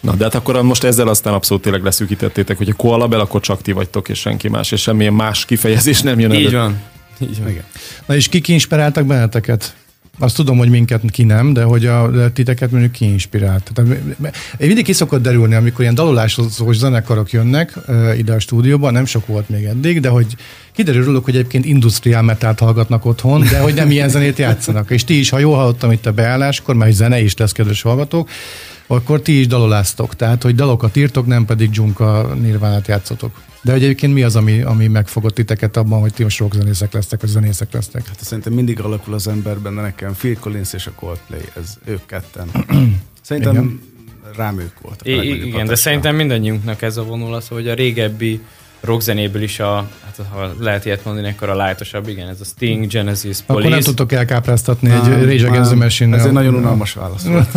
[0.00, 3.62] Na, de hát akkor most ezzel aztán abszolút tényleg leszűkítettétek, hogy a Koalabel, akkor csak
[3.62, 6.40] ti vagytok, és senki más, és semmilyen más kifejezés nem jön elő.
[6.40, 6.80] Így van.
[7.18, 7.48] Így van.
[7.48, 7.64] Igen.
[8.06, 9.74] Na és kik inspiráltak benneteket?
[10.18, 13.70] Azt tudom, hogy minket ki nem, de hogy a de titeket mondjuk ki inspirált.
[13.74, 14.00] Tehát,
[14.58, 19.26] mindig ki szokott derülni, amikor ilyen dalolásozós zenekarok jönnek ö, ide a stúdióba, nem sok
[19.26, 20.26] volt még eddig, de hogy
[20.72, 24.90] kiderül hogy egyébként industriál metált hallgatnak otthon, de hogy nem ilyen zenét játszanak.
[24.90, 28.28] És ti is, ha jól hallottam itt a beálláskor, mert zene is lesz, kedves hallgatók,
[28.90, 30.16] akkor ti is daloláztok.
[30.16, 33.42] Tehát, hogy dalokat írtok, nem pedig dzsunka nirvánát játszotok.
[33.62, 37.30] De egyébként mi az, ami, ami megfogott titeket abban, hogy ti most rockzenészek lesztek, vagy
[37.30, 38.06] zenészek lesztek?
[38.06, 42.06] Hát szerintem mindig alakul az emberben, de nekem Phil Collins és a Coldplay, ez ők
[42.06, 42.48] ketten.
[43.22, 43.80] Szerintem Igen.
[44.36, 45.06] rám ők voltak.
[45.06, 45.76] I- igen, de hatással.
[45.76, 48.40] szerintem mindannyiunknak ez a vonulat, hogy a régebbi
[48.80, 52.86] rockzenéből is a, hát ha lehet ilyet mondani, akkor a lájtosabb, igen, ez a Sting,
[52.86, 53.88] Genesis, Akkor nem Police.
[53.88, 55.78] tudtok elkápráztatni egy Rage Against the.
[55.78, 56.16] Machine.
[56.16, 57.48] Ez egy nagyon unalmas válasz volt.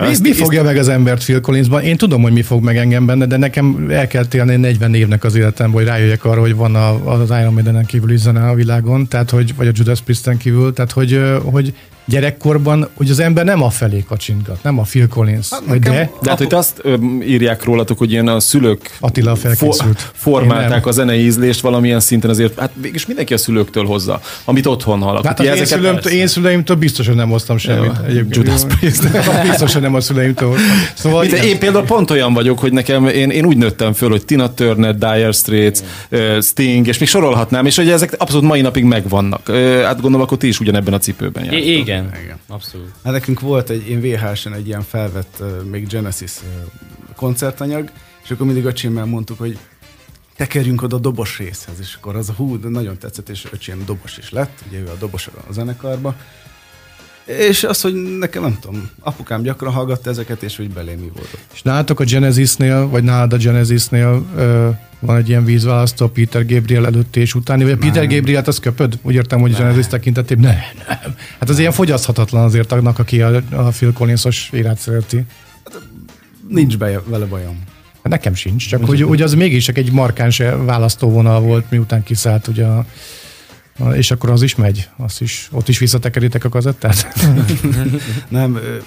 [0.00, 1.82] Mi, mi fogja meg az embert Phil Collinsban?
[1.82, 5.24] Én tudom, hogy mi fog meg engem benne, de nekem el kell télni 40 évnek
[5.24, 8.54] az életemben, hogy rájöjjek arra, hogy van a, az Iron Maiden-en kívül is zene a
[8.54, 11.74] világon, tehát hogy, vagy a Judas Priest-en kívül, tehát hogy, hogy
[12.08, 16.10] gyerekkorban, hogy az ember nem a felé kacsingat, nem a Phil Collins, hát vagy de
[16.22, 16.82] De hát, hogy azt
[17.26, 19.82] írják rólatok, hogy ilyen a szülők Attila felkészült.
[19.82, 24.66] Én formálták a zenei ízlést valamilyen szinten, azért hát mégis mindenki a szülőktől hozza, amit
[24.66, 25.26] otthon hallak.
[25.26, 27.92] Hát Ugye az én, szülőm, én szüleimtől biztos, hogy nem hoztam semmit.
[27.98, 28.36] Jó, Egyébként.
[28.36, 29.02] Judas Priest.
[29.48, 30.76] biztos, hogy nem a szüleimtől hoztam.
[30.94, 31.44] Szóval Mit, igen.
[31.44, 34.96] én például pont olyan vagyok, hogy nekem, én, én úgy nőttem föl, hogy Tina Turner,
[34.96, 35.78] Dire Straits,
[36.10, 39.48] uh, Sting, és még sorolhatnám, és hogy ezek abszolút mai napig megvannak.
[39.48, 41.64] Uh, hát gondolom, akkor ti is ugyanebben a cipőben jártok.
[41.64, 42.38] I- igen, Igen.
[42.46, 42.92] abszolút.
[43.04, 46.48] Hát nekünk volt egy én VHS-en egy ilyen felvett uh, még Genesis uh,
[47.16, 47.90] koncertanyag,
[48.22, 49.58] és akkor mindig öcsémmel mondtuk, hogy
[50.36, 53.84] tekerjünk oda a dobos részhez, és akkor az a hú, de nagyon tetszett, és öcsém
[53.84, 56.14] dobos is lett, ugye ő a dobos a zenekarba.
[57.28, 61.38] És az, hogy nekem nem tudom, apukám gyakran hallgatta ezeket, és hogy belém mi volt.
[61.54, 66.86] És nálatok a Genesisnél, vagy nálad a Genesisnél ö, van egy ilyen vízválasztó Peter Gabriel
[66.86, 68.98] előtti és utáni, vagy a Peter Gabrielt azt köpöd?
[69.02, 71.14] Úgy értem, hogy Genesis tekintetében nem, nem.
[71.38, 75.24] Hát az ilyen fogyaszthatatlan azért annak, aki a, a Phil Collins-os írát szereti.
[76.48, 77.62] Nincs be, vele bajom.
[78.02, 82.46] Hát Nekem sincs, csak hogy, hogy az mégis csak egy markáns választóvonal volt, miután kiszállt
[82.46, 82.86] ugye a,
[83.94, 87.08] és akkor az is megy, azt is, ott is visszatekeritek a kazettát?
[88.28, 88.82] Nem, ő-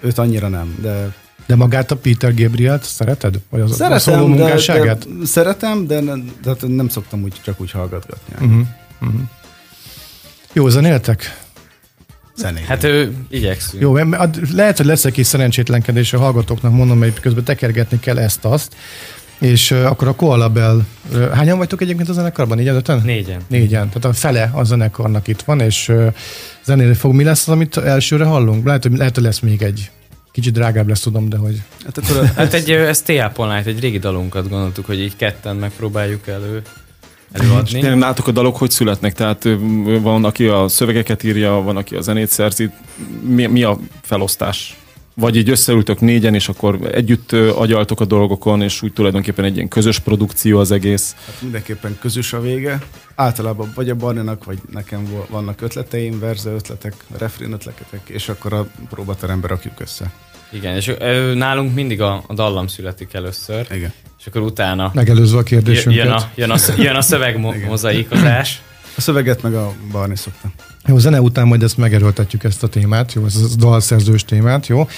[0.00, 1.14] őt annyira nem, de
[1.46, 3.40] De magát a Peter Gabrielt szereted?
[3.50, 5.18] Vagy az a szóló szeretem, de, munkásságát?
[5.18, 8.46] de, szeretem, de, nem- de hát nem szoktam úgy, csak úgy hallgatgatni.
[8.46, 8.66] Uh-huh.
[9.00, 9.20] Uh-huh.
[10.52, 11.40] Jó zenéltek?
[12.36, 12.64] zenét.
[12.64, 13.82] Hát ő igyekszünk.
[13.82, 13.96] Jó,
[14.52, 18.74] lehet, hogy lesz egy kis szerencsétlenkedés a hallgatóknak, mondom, hogy közben tekergetni kell ezt-azt.
[19.42, 20.80] És uh, akkor a Koala Bell,
[21.12, 22.56] uh, hányan vagytok egyébként a zenekarban?
[22.56, 23.02] Négyen, öten?
[23.04, 23.40] Négyen.
[23.48, 23.88] Négyen.
[23.88, 26.06] Tehát a fele a zenekarnak itt van, és uh,
[26.64, 27.14] zenélni fog.
[27.14, 28.66] Mi lesz az, amit elsőre hallunk?
[28.66, 29.90] Lehet, hogy, lehet, hogy lesz még egy.
[30.32, 31.62] Kicsit drágább lesz, tudom, de hogy...
[31.84, 33.56] Hát, akkor, hát egy, ez T.A.
[33.64, 36.62] egy régi dalunkat gondoltuk, hogy így ketten megpróbáljuk elő
[37.32, 37.78] előadni.
[37.78, 39.48] És látok a dalok, hogy születnek, tehát
[40.00, 42.70] van, aki a szövegeket írja, van, aki a zenét szerzi.
[43.22, 44.76] Mi, mi a felosztás?
[45.14, 49.68] Vagy így összeültök négyen, és akkor együtt agyaltok a dolgokon, és úgy tulajdonképpen egy ilyen
[49.68, 51.16] közös produkció az egész.
[51.26, 52.78] Hát mindenképpen közös a vége.
[53.14, 58.66] Általában vagy a Barninak, vagy nekem vannak ötleteim, verze ötletek, refrén ötletek, és akkor a
[58.90, 60.12] próbaterembe rakjuk össze.
[60.52, 60.92] Igen, és
[61.34, 63.66] nálunk mindig a, a dallam születik először.
[63.70, 63.92] Igen.
[64.18, 64.90] És akkor utána...
[64.94, 66.04] Megelőzve a kérdésünket.
[66.04, 68.62] Jön a, jön a, jön a szöveg mozaíkozás.
[68.96, 70.48] A szöveget meg a Barni szokta.
[70.86, 74.88] Jó, zene után majd ezt megerőltetjük ezt a témát, jó, ez a dalszerzős témát, jó.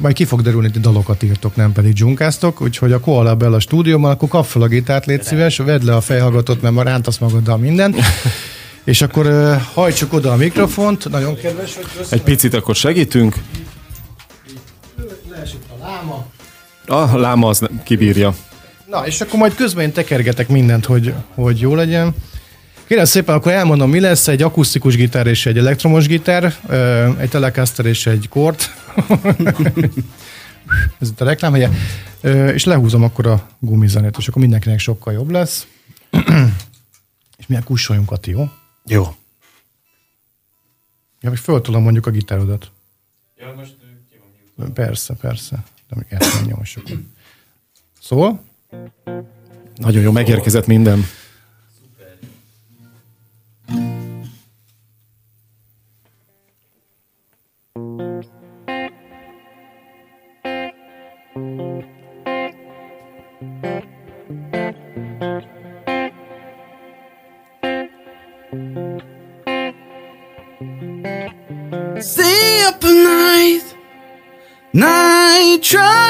[0.00, 3.60] Majd ki fog derülni, hogy dalokat írtok, nem pedig dzsunkáztok, úgyhogy a Koala Bell a
[3.60, 7.18] stúdióban, akkor kap fel a gitárt, légy szíves, vedd le a fejhallgatót, mert már rántasz
[7.18, 7.96] magaddal mindent.
[8.84, 12.06] És akkor uh, hajtsuk oda a mikrofont, nagyon kedves hogy.
[12.10, 13.34] Egy picit akkor segítünk.
[15.30, 16.26] Leesik a láma.
[16.86, 18.34] A láma az kibírja.
[18.90, 22.14] Na, és akkor majd közben én tekergetek mindent, hogy, hogy jó legyen.
[22.86, 26.44] Kérem szépen, akkor elmondom, mi lesz egy akusztikus gitár és egy elektromos gitár,
[27.18, 28.70] egy Telecaster és egy kort.
[30.98, 31.70] Ez itt a reklámhelye.
[32.52, 35.66] És lehúzom akkor a gumizenét, és akkor mindenkinek sokkal jobb lesz.
[37.38, 38.50] és milyen kussoljunk, Ati, jó?
[38.84, 39.02] Jó.
[41.20, 42.70] Ja, vagy föltolom mondjuk a gitárodat.
[43.36, 43.76] Ja, most
[44.74, 45.64] Persze, persze.
[45.88, 46.86] De még ezt nem nyomsuk.
[48.00, 48.42] Szóval?
[49.76, 51.04] Nagyon jó, megérkezett minden.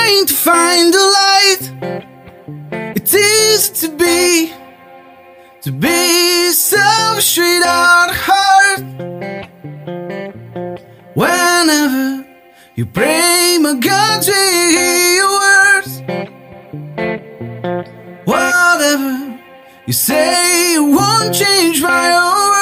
[0.07, 1.62] Trying to find the light.
[2.97, 4.53] It is to be,
[5.62, 8.83] to be so straight out heart.
[11.14, 12.25] Whenever
[12.77, 14.33] you pray, my God, to
[14.77, 15.92] hear your words.
[18.25, 19.40] Whatever
[19.87, 22.56] you say, it won't change my own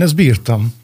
[0.00, 0.74] Én ezt bírtam.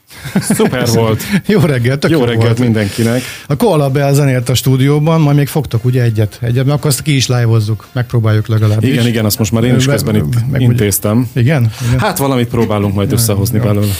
[0.40, 1.22] Szuper volt.
[1.46, 2.58] Jó reggelt, tök Jó reggelt volt.
[2.58, 3.22] mindenkinek.
[3.46, 7.02] A Koala Bell zenélt a stúdióban, majd még fogtok ugye egyet, egyet, mert akkor azt
[7.02, 8.90] ki is live-ozzuk, megpróbáljuk legalábbis.
[8.90, 11.28] Igen, igen, azt most már én is közben itt meg- intéztem.
[11.32, 11.70] Igen?
[11.86, 11.98] igen.
[12.00, 13.92] Hát valamit próbálunk majd összehozni belőle.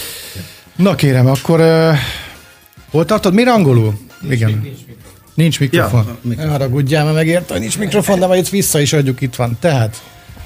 [0.75, 1.97] Na kérem, akkor uh,
[2.91, 3.33] hol tartod?
[3.33, 3.99] Miért angolul?
[4.29, 4.67] Igen.
[5.33, 6.05] Nincs mikrofon.
[6.23, 9.21] Ja, Ja, ne haragudjál, mert megérte, hogy nincs mikrofon, de majd itt vissza is adjuk,
[9.21, 9.57] itt van.
[9.59, 10.01] Tehát,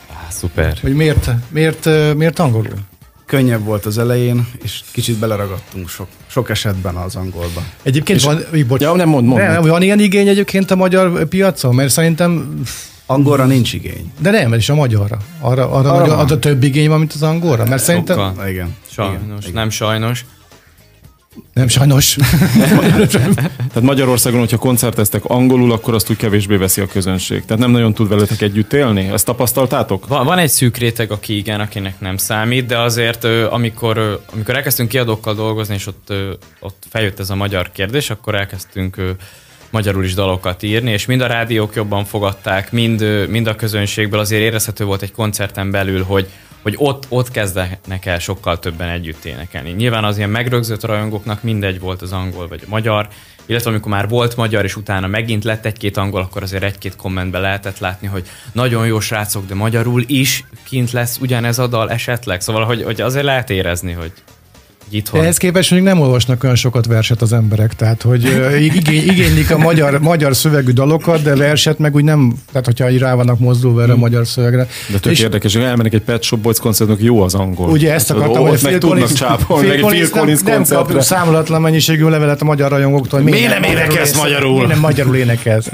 [0.09, 0.77] Á, szuper.
[0.81, 2.89] hogy miért, miért, miért angolul?
[3.31, 7.63] Könnyebb volt az elején, és kicsit beleragadtunk sok, sok esetben az angolba.
[7.83, 9.41] Egyébként van, így, bocs, Ja, nem mond, mond.
[9.41, 11.75] nem, van ilyen igény egyébként a magyar piacon?
[11.75, 12.61] Mert szerintem,
[13.05, 14.11] Angolra nincs igény.
[14.19, 15.17] de nem, és a magyarra.
[15.39, 16.19] Arra, arra, Arra van.
[16.19, 17.65] az a több igény van, mint az angolra?
[17.65, 18.47] Mert szerintem, Sokkal.
[18.47, 18.75] Igen.
[18.91, 19.53] Sajnos, Igen.
[19.53, 20.25] nem sajnos.
[21.53, 22.17] Nem sajnos.
[23.67, 27.45] Tehát Magyarországon, hogyha koncerteztek angolul, akkor azt úgy kevésbé veszi a közönség.
[27.45, 29.07] Tehát nem nagyon tud veletek együtt élni?
[29.07, 30.07] Ezt tapasztaltátok?
[30.07, 34.89] Van, van egy szűk réteg, aki igen, akinek nem számít, de azért amikor, amikor elkezdtünk
[34.89, 36.13] kiadókkal dolgozni, és ott,
[36.59, 39.15] ott feljött ez a magyar kérdés, akkor elkezdtünk
[39.69, 44.41] magyarul is dalokat írni, és mind a rádiók jobban fogadták, mind, mind a közönségből azért
[44.41, 46.27] érezhető volt egy koncerten belül, hogy,
[46.61, 49.71] hogy ott, ott kezdenek el sokkal többen együtt énekelni.
[49.71, 53.07] Nyilván az ilyen megrögzött rajongóknak mindegy volt az angol vagy a magyar,
[53.45, 57.41] illetve amikor már volt magyar, és utána megint lett egy-két angol, akkor azért egy-két kommentben
[57.41, 62.41] lehetett látni, hogy nagyon jó srácok, de magyarul is kint lesz ugyanez a dal esetleg.
[62.41, 64.11] Szóval, hogy, hogy azért lehet érezni, hogy
[64.93, 65.21] itthon.
[65.21, 68.23] Ehhez képest mondjuk nem olvasnak olyan sokat verset az emberek, tehát hogy
[68.59, 72.99] igény, igénylik a magyar, magyar szövegű dalokat, de verset meg úgy nem, tehát hogyha így
[72.99, 74.67] rá vannak mozdulva erre a magyar szövegre.
[74.91, 77.69] De tök És érdekes, hogy elmennek egy Pet Shop Boys koncertnek, jó az angol.
[77.69, 81.61] Ugye ezt akartam, hogy meg tudnak csápolni, meg egy Phil Collins nem, nem kap számolatlan
[81.61, 83.19] mennyiségű levelet a magyar rajongóktól.
[83.19, 84.53] Miért nem énekelsz magyarul?
[84.53, 85.69] Miért nem magyarul énekelsz?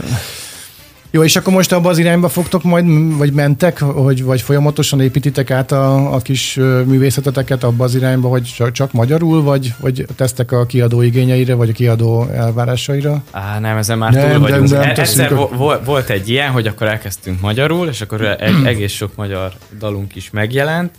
[1.18, 2.86] Jó, és akkor most abba az irányba fogtok majd,
[3.18, 8.52] vagy mentek, hogy, vagy folyamatosan építitek át a, a kis művészeteteket abba az irányba, hogy
[8.56, 13.24] csak, csak magyarul, vagy, vagy tesztek a kiadó igényeire, vagy a kiadó elvárásaira?
[13.32, 14.70] Á, nem, ezen már Nem, túl vagyunk.
[14.70, 18.02] nem E- teszünk Egyszer a- vo- vo- volt egy ilyen, hogy akkor elkezdtünk magyarul, és
[18.02, 20.92] akkor egy, egész sok magyar dalunk is megjelent,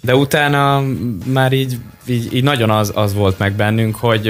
[0.00, 0.82] de utána
[1.24, 4.26] már így, így, így nagyon az, az volt meg bennünk, hogy,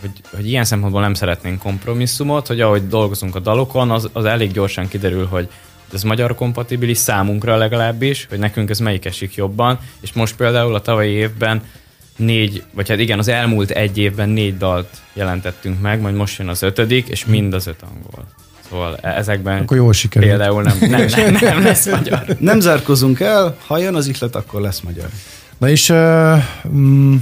[0.00, 4.52] hogy, hogy ilyen szempontból nem szeretnénk kompromisszumot, hogy ahogy dolgozunk a dalokon, az, az elég
[4.52, 5.48] gyorsan kiderül, hogy
[5.92, 10.80] ez magyar kompatibilis számunkra legalábbis, hogy nekünk ez melyik esik jobban, és most például a
[10.80, 11.62] tavalyi évben
[12.16, 16.48] négy, vagy hát igen, az elmúlt egy évben négy dalt jelentettünk meg, majd most jön
[16.48, 18.26] az ötödik, és mind az öt angol.
[18.74, 20.30] Szóval e- ezekben Akkor jól sikerült.
[20.30, 22.24] például nem, nem, nem, nem lesz magyar.
[22.38, 25.08] Nem zárkozunk el, ha jön az ihlet, akkor lesz magyar.
[25.58, 27.16] Na és uh, mm,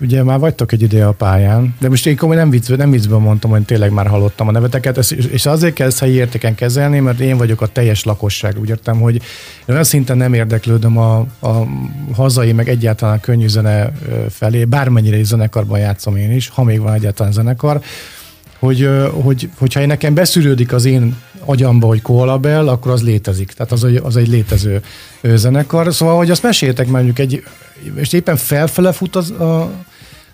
[0.00, 3.18] ugye már vagytok egy ideje a pályán, de most én komoly nem, vicc, nem viccből
[3.18, 4.98] mondtam, hogy tényleg már hallottam a neveteket,
[5.30, 8.58] és azért kell ezt helyi értéken kezelni, mert én vagyok a teljes lakosság.
[8.60, 9.22] Úgy értem, hogy én
[9.68, 11.66] olyan szinten nem érdeklődöm a, a
[12.14, 13.92] hazai, meg egyáltalán a könnyű zene
[14.30, 17.80] felé, bármennyire is zenekarban játszom én is, ha még van egyáltalán zenekar,
[18.58, 23.52] hogy, hogy, hogyha én nekem beszűrődik az én agyamba, hogy Koala Bell, akkor az létezik.
[23.52, 24.82] Tehát az, egy- az egy létező
[25.22, 25.94] zenekar.
[25.94, 27.42] Szóval, hogy azt meséltek mondjuk egy,
[27.94, 29.70] és éppen felfele fut az, a,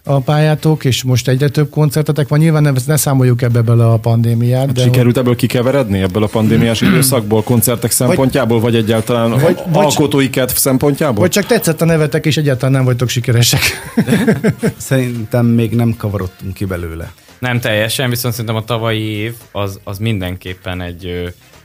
[0.04, 2.38] a pályátok, és most egyre több koncertetek van.
[2.38, 4.66] Nyilván ne, ne számoljuk ebbe bele a pandémiát.
[4.66, 9.56] Hát de sikerült ebből kikeveredni ebből a pandémiás időszakból, koncertek szempontjából, vagy egyáltalán vagy- vagy,
[9.72, 11.20] vagy- alkotói kedv szempontjából?
[11.20, 13.60] Vagy csak tetszett a nevetek, és egyáltalán nem vagytok sikeresek.
[14.76, 17.12] Szerintem még nem kavarodtunk ki belőle.
[17.42, 21.06] Nem teljesen, viszont szerintem a tavalyi év az, az mindenképpen egy,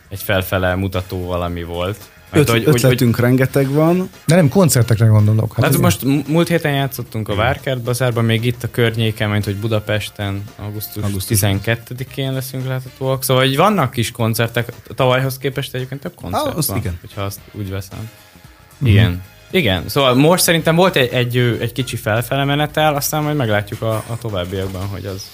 [0.10, 1.98] egy felfele mutató valami volt.
[2.32, 4.10] Öt, hogy, hogy, hogy, ötletünk rengeteg van.
[4.26, 5.54] De nem koncertekre gondolok.
[5.56, 9.56] Hát ez- most múlt héten játszottunk a Várkert bazárban, még itt a környéken, mint hogy
[9.56, 13.24] Budapesten augusztus, augusztus 12-én leszünk láthatóak.
[13.24, 16.98] Szóval hogy vannak kis koncertek, tavalyhoz képest egyébként több koncert Ah, azt van, igen.
[17.02, 18.10] hogyha azt úgy veszem.
[18.84, 19.24] Igen.
[19.52, 23.94] Igen, szóval most szerintem volt egy, egy, egy kicsi felfele menetel, aztán majd meglátjuk a,
[23.96, 25.32] a továbbiakban, hogy az...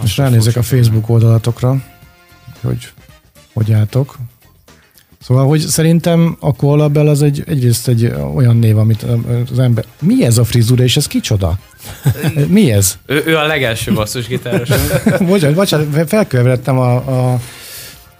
[0.00, 0.62] Most ránézek a.
[0.62, 1.76] Facebook oldalatokra,
[2.60, 2.92] hogy
[3.52, 4.16] hogy álltok.
[5.20, 9.06] Szóval, hogy szerintem a Koala Bell az egy, egyrészt egy olyan név, amit
[9.52, 9.84] az ember...
[10.00, 11.58] Mi ez a frizura, és ez kicsoda?
[12.48, 12.98] Mi ez?
[13.06, 14.68] Ő, ő a legelső basszusgitáros.
[15.28, 17.40] Bocsánat, bocsánat, felköveredtem a, a,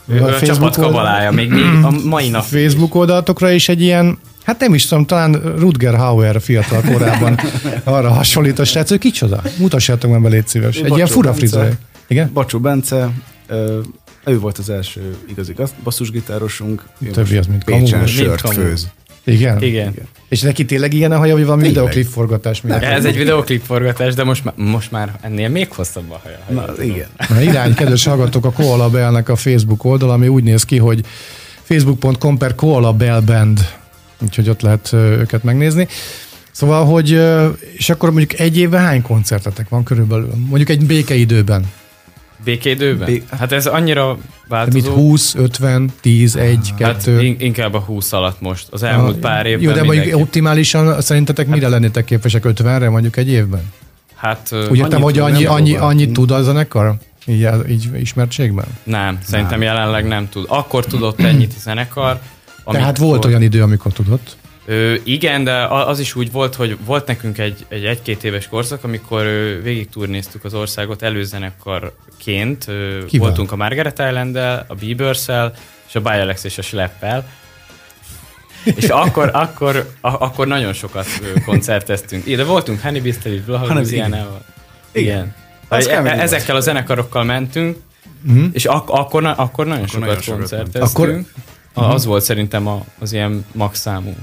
[0.07, 2.45] ő, ő a csapat kabalája, még, még a mai nap.
[2.45, 7.39] Facebook oldalatokra is egy ilyen, hát nem is tudom, talán Rutger Hauer fiatal korában
[7.85, 9.43] arra hasonlít a srác, hogy kicsoda?
[9.59, 10.77] Mutassátok meg be, légy szíves.
[10.77, 11.69] Egy Bacsó ilyen fura frizura.
[12.07, 12.31] Igen?
[12.33, 13.11] Bacsó Bence,
[13.47, 13.81] ö,
[14.25, 16.83] ő volt az első igazi gaz- basszusgitárosunk.
[17.13, 18.07] Többi az, mint Pécsen kamu.
[18.07, 18.55] sört kamu.
[18.55, 18.89] főz.
[19.25, 19.63] Igen?
[19.63, 19.95] Igen.
[20.29, 22.83] És neki tényleg ilyen a haja, vagy valami videoklip forgatás miatt?
[22.83, 26.39] Ez egy videoklip forgatás, de most, már- most már ennél még hosszabb a haja.
[26.47, 26.91] ha Na, tudom.
[26.91, 27.07] igen.
[27.29, 31.05] Na, irány, kedves hallgatók, a Koala Bellnek a Facebook oldal, ami úgy néz ki, hogy
[31.63, 33.69] facebook.com per Koala Bell Band,
[34.23, 35.89] úgyhogy ott lehet őket megnézni.
[36.51, 37.21] Szóval, hogy,
[37.77, 40.33] és akkor mondjuk egy évben hány koncertetek van körülbelül?
[40.49, 41.65] Mondjuk egy békeidőben.
[42.45, 43.07] Békédőben?
[43.07, 44.93] Bé- Hát ez annyira De mit változó.
[44.93, 47.23] 20, 50, 10, 1, Hát 2.
[47.23, 48.67] in- inkább a 20 alatt most.
[48.71, 50.23] Az elmúlt pár évben Jó, de mondjuk mindenki.
[50.23, 53.63] optimálisan szerintetek mire lennétek képesek 50-re mondjuk egy évben?
[54.15, 56.95] Hát Úgy értem, hogy annyi, nem annyi, annyit tud a zenekar?
[57.27, 58.65] Így, így ismertségben?
[58.85, 60.45] nem, szerintem jelenleg nem tud.
[60.49, 62.21] Akkor tudott ennyit a zenekar.
[62.65, 64.37] Tehát volt olyan idő, amikor tudott.
[64.67, 68.85] Ö, igen, de az is úgy volt, hogy volt nekünk egy, egy egy-két éves korszak,
[68.85, 72.65] amikor ö, végig turnéztuk az országot előzenekarként.
[72.69, 73.27] Ö, Kivel?
[73.27, 75.27] voltunk a Margaret island a beavers
[75.89, 77.29] és a Bialex és a Schleppel.
[78.65, 81.07] És akkor, akkor, a, akkor nagyon sokat
[81.45, 82.27] koncerteztünk.
[82.27, 84.45] Ide voltunk is, Honey- Louisiana-val.
[84.93, 85.05] Igen.
[85.17, 85.35] Igen.
[85.81, 86.03] Igen.
[86.03, 86.23] volt.
[86.23, 87.77] Ezekkel a zenekarokkal mentünk,
[88.21, 88.45] Mhm.
[88.53, 90.85] és ak- akkor, na- akkor nagyon sokat nagyon sokat koncerteztünk.
[91.09, 91.25] Akkor-
[91.73, 94.17] A- Az volt szerintem a, az ilyen max számú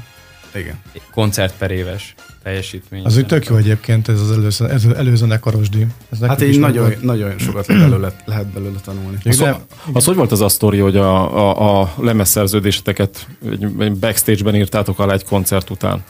[0.55, 0.79] Igen.
[1.11, 3.05] koncert per éves teljesítmény.
[3.05, 5.85] Az úgy tök jó egyébként ez az előző, ez az előzenekaros díj.
[6.11, 7.03] Ez Hát így nagyon, megvolt.
[7.03, 9.17] nagyon sokat lehet belőle, lehet belőle tanulni.
[9.23, 9.59] Az, de-
[9.93, 14.99] az hogy volt az a sztori, hogy a, a, a lemezszerződéseteket egy, egy backstage-ben írtátok
[14.99, 16.03] alá egy koncert után?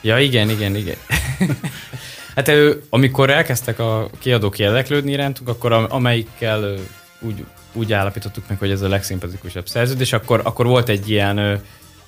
[0.00, 0.96] Ja, igen, igen, igen.
[2.36, 6.74] hát ő, amikor elkezdtek a kiadók érdeklődni irántunk, akkor am- amelyikkel
[7.20, 11.54] úgy, úgy állapítottuk meg, hogy ez a legszimpatikusabb szerződés, akkor, akkor volt egy ilyen ö,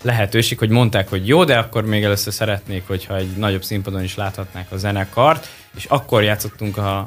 [0.02, 4.16] lehetőség, hogy mondták, hogy jó, de akkor még először szeretnék, hogyha egy nagyobb színpadon is
[4.16, 6.98] láthatnák a zenekart, és akkor játszottunk a,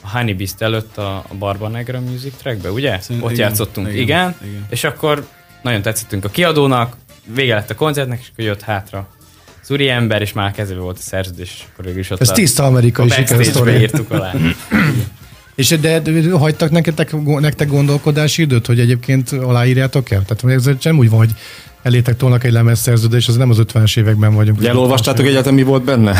[0.00, 2.98] a Honey Beast előtt a, a Barba Negra Music Trackbe, ugye?
[3.00, 5.26] Szerint- Ott igen, játszottunk, igen, igen, igen, és akkor
[5.62, 6.96] nagyon tetszettünk a kiadónak,
[7.34, 9.08] vége lett a koncertnek, és akkor jött hátra
[9.62, 12.28] az úri ember, és már kezébe volt a szerződés, és akkor végül is ott Ez
[12.30, 13.72] a, tiszta amerikai sikersztori.
[13.80, 14.32] írtuk alá.
[15.54, 20.22] És de, de hagytak nektek, nektek gondolkodási időt, hogy egyébként aláírjátok el?
[20.26, 21.30] Tehát ez sem úgy van, hogy
[21.82, 24.58] elétek tolnak egy lemezszerződés, az nem az 50-es években vagyunk.
[24.58, 26.14] Ugye elolvastátok egyáltalán, mi volt benne?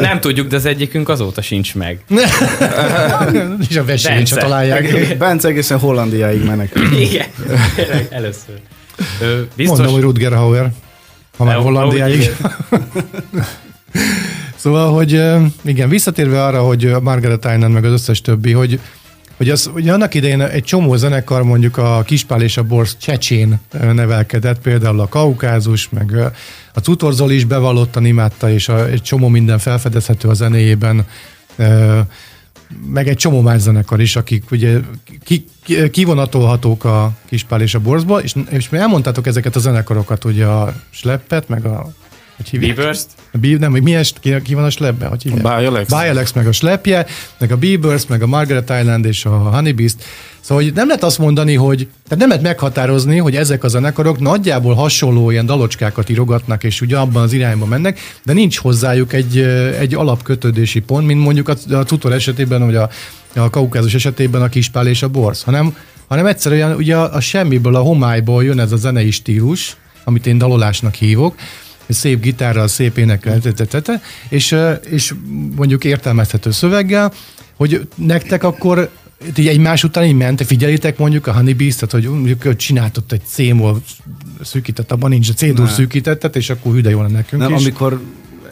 [0.00, 2.00] Nem tudjuk, de az egyikünk azóta sincs meg.
[3.68, 4.24] És a Bence.
[4.24, 5.16] se találják.
[5.18, 6.96] Bence egészen Hollandiáig menekül.
[6.98, 7.26] Igen,
[8.10, 8.54] először.
[9.20, 10.70] Ö, biztos, Mondom, hogy Rutger Hauer,
[11.36, 12.30] ha már Ahogy- Hollandiáig.
[14.58, 15.22] Szóval, hogy
[15.62, 18.80] igen, visszatérve arra, hogy a Margaret Island meg az összes többi, hogy
[19.36, 23.60] hogy az, ugye annak idején egy csomó zenekar mondjuk a Kispál és a Borsz csecsén
[23.92, 26.16] nevelkedett, például a Kaukázus, meg
[26.74, 31.06] a Cutorzol is bevallottan imádta, és a, egy csomó minden felfedezhető a zenéjében,
[32.92, 34.78] meg egy csomó más zenekar is, akik ugye
[35.24, 40.24] ki, ki, kivonatolhatók a Kispál és a Borzból, és, és mi elmondtátok ezeket a zenekarokat,
[40.24, 41.92] ugye a Sleppet, meg a
[42.38, 42.76] hogy hívják?
[42.76, 43.08] Beavers-t?
[43.32, 45.06] A Bie- nem, hogy mi, est, ki, ki van a Sleppbe?
[45.06, 45.42] Hogy hívják?
[45.42, 45.88] Bialex.
[45.88, 47.06] Bialex, meg a Slepje,
[47.38, 49.96] meg a Beavers, meg a Margaret Island és a Honey Beast.
[50.40, 54.18] Szóval hogy nem lehet azt mondani, hogy tehát nem lehet meghatározni, hogy ezek a zenekarok
[54.18, 59.38] nagyjából hasonló ilyen dalocskákat írogatnak, és ugye abban az irányba mennek, de nincs hozzájuk egy,
[59.78, 62.88] egy alapkötődési pont, mint mondjuk a, a Tutor esetében, vagy a,
[63.34, 65.76] a Kaukázus esetében a Kispál és a Borz, hanem,
[66.08, 70.38] hanem egyszerűen ugye a, a semmiből, a homályból jön ez a zenei stílus, amit én
[70.38, 71.34] dalolásnak hívok,
[71.94, 73.40] szép gitárral, szép énekkel,
[74.28, 74.56] és,
[74.90, 75.14] és
[75.56, 77.12] mondjuk értelmezhető szöveggel,
[77.56, 78.90] hogy nektek akkor
[79.36, 83.22] így egymás után így ment, figyelitek mondjuk a Honey Beast, tehát hogy mondjuk csináltott egy
[83.26, 83.82] C-mol
[84.42, 87.62] szűkített, abban nincs, a C-dur szűkítettet, és akkor hüde jó lenne nekünk Nem, is.
[87.62, 88.00] amikor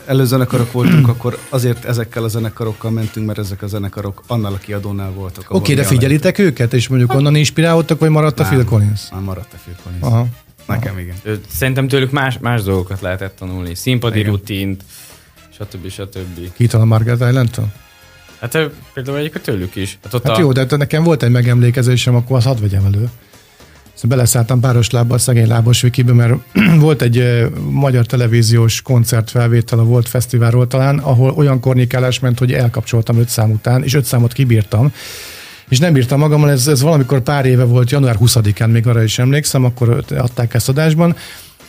[0.06, 5.10] előzenekarok voltunk, akkor azért ezekkel a zenekarokkal mentünk, mert ezek a zenekarok annál a kiadónál
[5.10, 5.44] voltak.
[5.48, 8.52] Oké, de mi a figyelitek őket, és mondjuk onnan inspirálódtak, vagy maradt a Nem.
[8.52, 9.00] Phil Collins?
[9.12, 10.02] Már maradt a Phil Collins.
[10.02, 10.26] Aha.
[10.66, 11.16] Nekem igen.
[11.48, 13.74] Szerintem tőlük más, más dolgokat lehetett tanulni.
[13.74, 14.30] Színpadi Igen.
[14.30, 14.82] rutint,
[15.58, 15.90] stb.
[15.90, 16.52] stb.
[16.52, 17.72] Kitől a Margaret Island-től?
[18.40, 19.98] Hát ö, például egyik tőlük is.
[20.02, 22.84] Hát ott Hát a, jó, de hát nekem volt egy megemlékezésem, akkor azt hadd vegyem
[22.84, 23.08] elő.
[23.94, 26.34] Szóval beleszálltam páros lábbal a szegény lábos vikibe, mert
[26.78, 33.18] volt egy magyar televíziós koncertfelvétel a Volt Fesztiválról talán, ahol olyan kornikálás ment, hogy elkapcsoltam
[33.18, 34.92] öt szám után, és öt számot kibírtam.
[35.68, 39.18] És nem bírtam magammal, ez, ez valamikor pár éve volt, január 20-án, még arra is
[39.18, 41.16] emlékszem, akkor adták ezt adásban,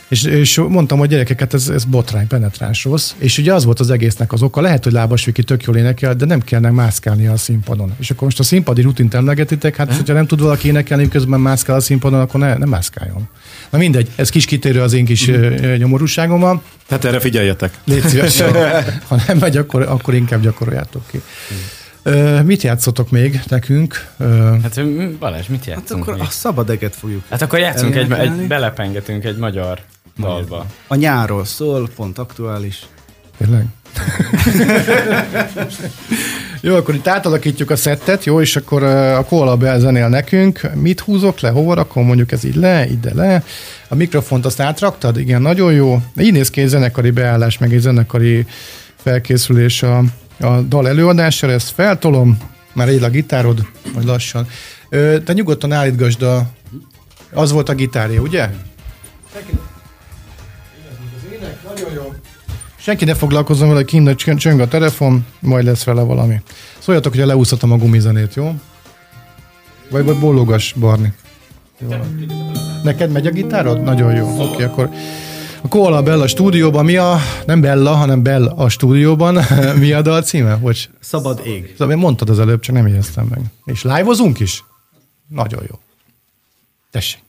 [0.08, 3.12] és, és mondtam, hogy gyerekeket, ez, ez botrány, penetráns rossz.
[3.18, 6.14] És ugye az volt az egésznek az oka, lehet, hogy Lábas Viki tök jól énekel,
[6.14, 7.92] de nem kellene mászkálni a színpadon.
[7.98, 11.76] És akkor most a színpadi rutint emlegetitek, hát hogyha nem tud valaki énekelni, közben mászkál
[11.76, 13.28] a színpadon, akkor ne, ne mászkáljon.
[13.70, 15.72] Na mindegy, ez kis kitérő az én kis mm.
[15.76, 16.62] nyomorúságommal.
[16.90, 17.78] Hát erre figyeljetek.
[17.84, 18.40] Légy szíves,
[19.08, 21.20] ha nem megy, akkor, akkor inkább gyakoroljátok ki.
[22.02, 24.06] Ö, mit játszotok még nekünk?
[24.18, 24.80] Ö, Hát
[25.18, 26.20] Balázs, mit Hát játszunk akkor mi?
[26.20, 27.22] a szabad eget fogjuk.
[27.30, 29.80] Hát akkor játszunk egy, egy, belepengetünk egy magyar
[30.18, 30.66] dalba.
[30.86, 32.86] A nyárról szól, pont aktuális.
[33.38, 33.64] Tényleg?
[36.60, 40.70] jó, akkor itt átalakítjuk a szettet, jó, és akkor a Koala zenél nekünk.
[40.74, 43.42] Mit húzok le, hova rakom, mondjuk ez így le, ide le.
[43.88, 45.18] A mikrofont azt átraktad?
[45.18, 46.02] Igen, nagyon jó.
[46.20, 48.46] Így néz ki egy zenekari beállás, meg egy zenekari
[48.96, 50.02] felkészülés a,
[50.40, 51.52] a dal előadására.
[51.52, 52.36] Ezt feltolom,
[52.72, 54.46] már egy a gitárod, vagy lassan.
[55.24, 56.46] Te nyugodtan állítgasd a...
[57.32, 58.48] Az volt a gitárja, ugye?
[62.76, 66.40] Senki ne foglalkozzon vele, kint csöng- a telefon, majd lesz vele valami.
[66.78, 68.54] Szóljatok, hogy leúszhatom a gumizenét, jó?
[69.90, 71.12] Vagy, vagy bólogas, Barni.
[71.78, 71.88] Jó.
[72.82, 73.82] Neked megy a gitárod?
[73.82, 74.42] Nagyon jó.
[74.42, 74.90] Oké, akkor
[75.62, 79.44] a Koala Bella stúdióban mi a, nem Bella, hanem Bella a stúdióban,
[79.80, 80.56] mi a dal címe?
[80.56, 80.88] Bocs.
[81.00, 81.74] Szabad ég.
[81.78, 83.40] Szóval mondtad az előbb, csak nem éreztem meg.
[83.64, 84.64] És live-ozunk is?
[85.28, 85.78] Nagyon jó.
[86.90, 87.20] Tessék.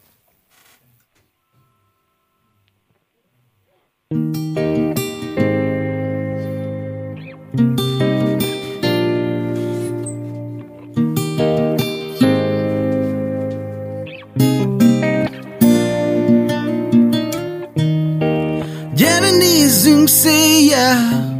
[20.09, 21.37] Széjjel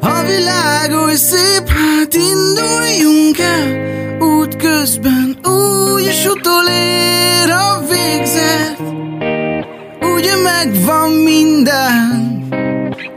[0.00, 8.78] A világ oly szép, hát induljunk el Út közben úgyis utolér a végzet.
[10.14, 12.44] Ugye megvan minden.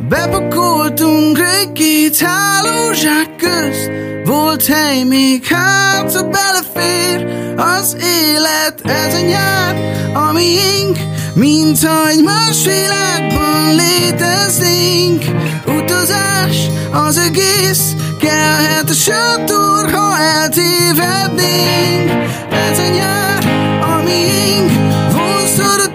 [0.10, 3.92] Bepakoltunk rég-két hálózsák közt.
[4.26, 7.26] Volt hely még hát, belefér.
[7.58, 9.76] Az élet Ez a nyár,
[10.14, 10.98] amiink
[11.36, 15.24] mint hogy más világban léteznénk.
[15.66, 16.58] Utazás
[16.92, 22.12] az egész Kellhet a sátor, ha eltévednénk.
[22.52, 23.44] Ez a nyár,
[23.82, 24.72] amiink
[25.12, 25.92] Vonzod a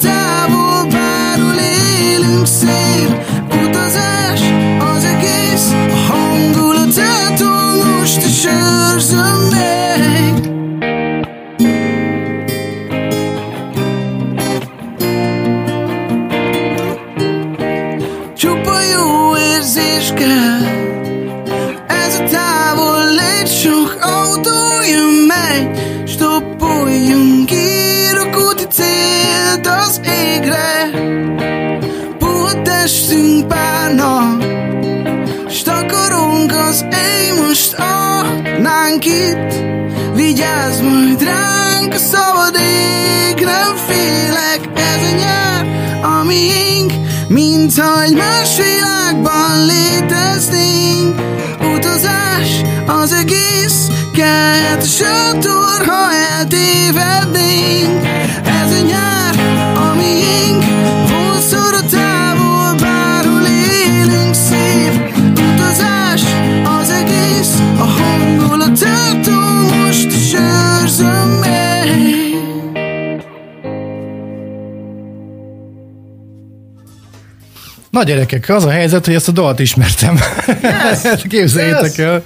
[78.10, 80.18] gyerekek, az a helyzet, hogy ezt a dalt ismertem.
[80.62, 82.22] Yes, Képzeljétek el.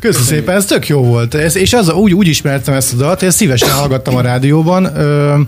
[0.00, 1.34] Köszönöm szépen, ez tök jó volt.
[1.34, 4.96] Ez, és az, úgy, úgy ismertem ezt a dalt, hogy ezt szívesen hallgattam a rádióban.
[4.96, 5.40] Ö,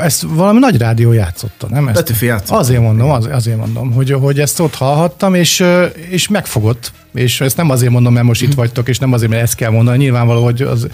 [0.00, 1.88] ezt valami nagy rádió játszotta, nem?
[1.88, 2.58] Ezt, Petőfi játszotta.
[2.60, 5.64] Azért mondom, az, azért mondom, hogy, hogy ezt ott hallhattam, és,
[6.08, 6.92] és megfogott.
[7.14, 9.70] És ezt nem azért mondom, mert most itt vagytok, és nem azért, mert ezt kell
[9.70, 9.98] mondani.
[9.98, 10.86] Nyilvánvaló, hogy az,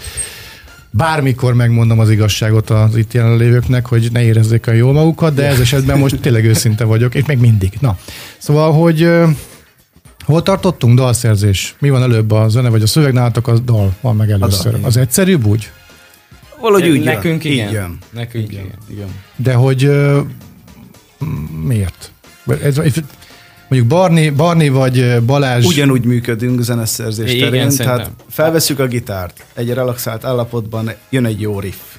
[0.91, 5.59] bármikor megmondom az igazságot az itt jelenlévőknek, hogy ne érezzék olyan jól magukat, de ez
[5.59, 7.73] esetben most tényleg őszinte vagyok, és még mindig.
[7.79, 7.97] Na,
[8.37, 9.09] szóval, hogy
[10.25, 10.97] hol tartottunk?
[10.97, 11.75] Dalszerzés.
[11.79, 13.47] Mi van előbb, a zene vagy a szöveg nálatok?
[13.47, 14.79] A dal van meg először.
[14.81, 15.71] Az egyszerűbb úgy?
[16.59, 17.03] Valahogy úgy jön.
[17.03, 17.67] Nekünk igen.
[17.67, 17.97] Így jön.
[18.09, 18.65] Nekünk igen.
[18.89, 19.07] Igen.
[19.35, 19.91] De hogy
[21.65, 22.11] miért?
[22.63, 22.81] Ez,
[23.71, 25.65] mondjuk Barni, Barni vagy Balázs...
[25.65, 27.97] Ugyanúgy működünk zeneszerzés Igen, terén, szerintem.
[27.97, 31.90] tehát felveszük a gitárt, egy relaxált állapotban jön egy jó riff.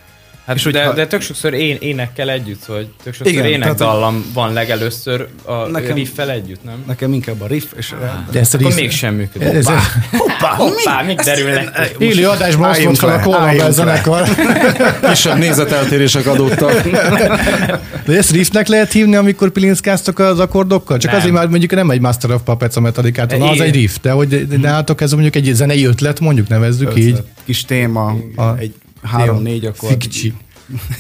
[0.47, 4.24] Hát És de, hogyha- de tök sokszor én, énekkel együtt, vagy tök sokszor Igen, énekdallam
[4.34, 6.74] van legelőször a Nekem- riffel együtt, nem?
[6.86, 7.95] Nekem inkább a riff, és
[8.30, 9.49] de ezt a Akkor rész- mégsem működik.
[9.49, 9.66] Ez, ez,
[10.12, 11.95] hoppá, Hoppá, még derülnek.
[11.99, 14.28] élő adásban álljunk fel a Kolmabel zenekar.
[15.09, 16.82] Kisebb nézeteltérések adottak.
[18.07, 20.99] De ezt riffnek lehet hívni, amikor pilinszkáztok az akkordokkal?
[20.99, 21.20] Csak Nem.
[21.20, 24.47] azért már mondjuk nem egy Master of Puppets a Metallicától, az egy riff, de hogy
[24.61, 27.22] nálatok ez mondjuk egy zenei ötlet, mondjuk nevezzük így.
[27.45, 29.88] Kis téma, A- egy három-négy akkor.
[29.88, 30.32] Fikcsi.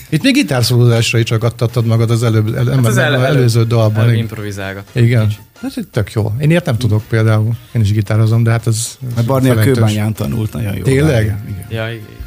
[0.08, 3.64] Itt még gitárszólózásra is csak adtattad magad az előbb, el, Hát az el, el, előző
[3.64, 4.02] dalban.
[4.02, 4.18] El, igen.
[4.20, 4.84] improvizálgat.
[4.92, 5.32] Igen.
[5.62, 6.32] Ez egy tök jó.
[6.40, 7.52] Én ilyet nem tudok például.
[7.72, 8.88] Én is gitározom, de hát ez...
[9.14, 10.82] Mert Barni a kőbányán tanult nagyon jó.
[10.82, 11.22] Tényleg?
[11.22, 11.38] Igen.
[11.70, 11.98] Ja, igen.
[12.08, 12.20] igen.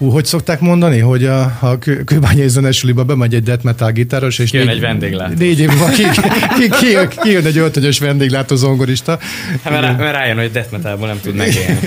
[0.00, 4.38] Ú, hogy szokták mondani, hogy a, a kő- kőbányai zenesuliba bemegy egy death metal gitáros,
[4.38, 5.34] és Jön négy- egy vendéglátó.
[5.38, 6.20] Négy év múlva ki, ki,
[6.58, 9.18] ki, ki, kijön egy öltönyös vendéglátó zongorista.
[9.62, 11.78] Hát mert, mert rájön, hogy death metalból nem tud megélni.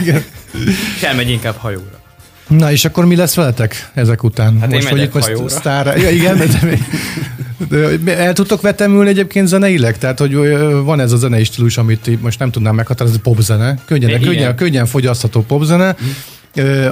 [0.00, 0.22] Igen.
[0.96, 1.99] És elmegy inkább hajóra.
[2.50, 4.60] Na és akkor mi lesz veletek ezek után?
[4.60, 5.48] Hát én megyek most hajóra.
[5.48, 5.96] sztárra.
[5.96, 6.38] Ja, igen,
[7.68, 9.98] de, de el tudtok vetemülni egyébként zeneileg?
[9.98, 10.34] Tehát, hogy
[10.84, 13.78] van ez a zenei stílus, amit most nem tudnám meghatározni, popzene.
[13.84, 15.96] Könnyen, könnyen, könnyen fogyasztható popzene.
[15.98, 16.04] Ö,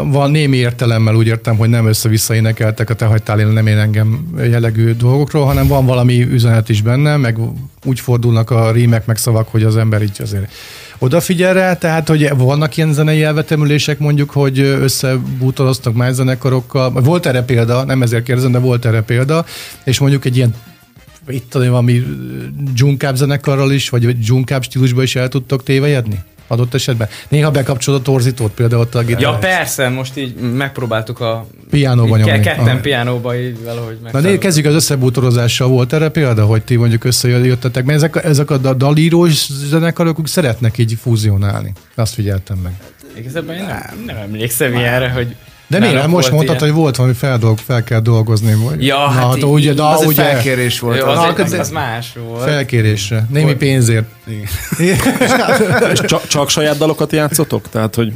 [0.05, 3.79] Van némi értelemmel úgy értem, hogy nem össze-vissza énekeltek a te hagytál én, nem én
[3.79, 7.39] engem jellegű dolgokról, hanem van valami üzenet is benne, meg
[7.85, 10.53] úgy fordulnak a rímek, meg szavak, hogy az ember így azért
[10.99, 16.91] odafigyel rá, tehát hogy vannak ilyen zenei elvetemülések mondjuk, hogy összebútoroztak más zenekarokkal.
[16.91, 19.45] Volt erre példa, nem ezért kérdezem, de volt erre példa,
[19.85, 20.55] és mondjuk egy ilyen
[21.29, 22.05] itt tudom, valami
[22.75, 26.19] dzsunkább zenekarral is, vagy dzsunkább stílusban is el tudtok tévejedni?
[26.51, 27.09] Adott esetben?
[27.29, 29.21] Néha bekapcsolod a torzítót például ott a gitár.
[29.21, 31.47] Ja persze, most így megpróbáltuk a...
[31.71, 32.41] Piánóba így nyomni.
[32.41, 32.81] ke- Ketten Aha.
[32.81, 34.13] piánóba így valahogy meg.
[34.13, 35.69] Na nézd, kezdjük az összebútorozással.
[35.69, 40.29] Volt erre példa, hogy ti mondjuk összejöttetek, mert ezek, a- ezek a da- dalírós zenekarok
[40.29, 41.73] szeretnek így fúzionálni.
[41.95, 42.73] Azt figyeltem meg.
[43.19, 45.35] Igazából én nem, nem emlékszem ilyenre, hogy...
[45.69, 45.95] De miért?
[46.07, 46.69] Most volt mondtad, ilyen.
[46.69, 48.55] hogy volt valami feldolg, fel kell dolgozni.
[48.55, 48.87] Vagy?
[48.87, 50.99] Ja, Na, hát hát ugye, de Az egy ugye felkérés volt.
[50.99, 51.19] Jó, az.
[51.19, 52.43] az, Na, az, az más volt.
[52.43, 53.27] felkérésre.
[53.31, 54.07] Némi pénzért.
[54.79, 57.69] És csak, csak saját dalokat játszotok?
[57.69, 58.13] Tehát, hogy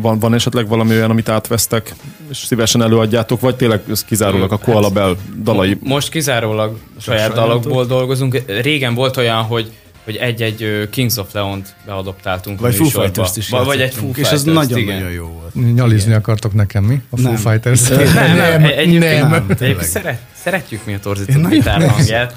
[0.00, 1.94] van, van esetleg valami olyan, amit átvesztek,
[2.30, 5.78] és szívesen előadjátok, vagy tényleg ez kizárólag a Koala Bell dalai?
[5.82, 7.36] Most kizárólag saját sajátot?
[7.36, 8.42] dalokból dolgozunk.
[8.46, 9.70] Régen volt olyan, hogy
[10.04, 13.06] hogy egy-egy Kings of Leon-t beadoptáltunk a Vagy Foo műsorba.
[13.06, 15.10] Fighters-t is Vagy- Vagy egy Foo És az Fighters-t, nagyon-nagyon igen.
[15.10, 15.74] jó volt.
[15.74, 17.00] Nyalizni akartok nekem, mi?
[17.10, 17.36] A Foo Nem.
[17.40, 17.88] Fighters.
[17.88, 19.00] Nem, nem, nem, egyébként,
[19.30, 19.32] nem.
[19.48, 22.36] egyébként szeret, szeretjük mi a torzított gitár hangját.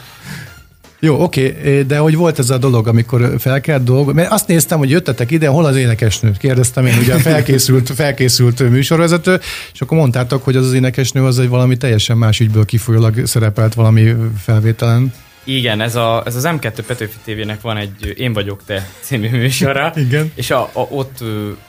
[0.99, 4.19] Jó, oké, de hogy volt ez a dolog, amikor fel kell dolgozni?
[4.21, 6.31] Mert azt néztem, hogy jöttetek ide, hol az énekesnő?
[6.39, 9.39] Kérdeztem én, ugye a felkészült, felkészült műsorvezető,
[9.73, 13.73] és akkor mondtátok, hogy az az énekesnő az egy valami teljesen más ügyből kifolyólag szerepelt
[13.73, 15.13] valami felvételen.
[15.47, 19.93] Igen, ez, a, ez az M2 Petőfi TV-nek van egy Én vagyok te című műsora.
[20.07, 20.31] Igen.
[20.35, 21.17] És a, a, ott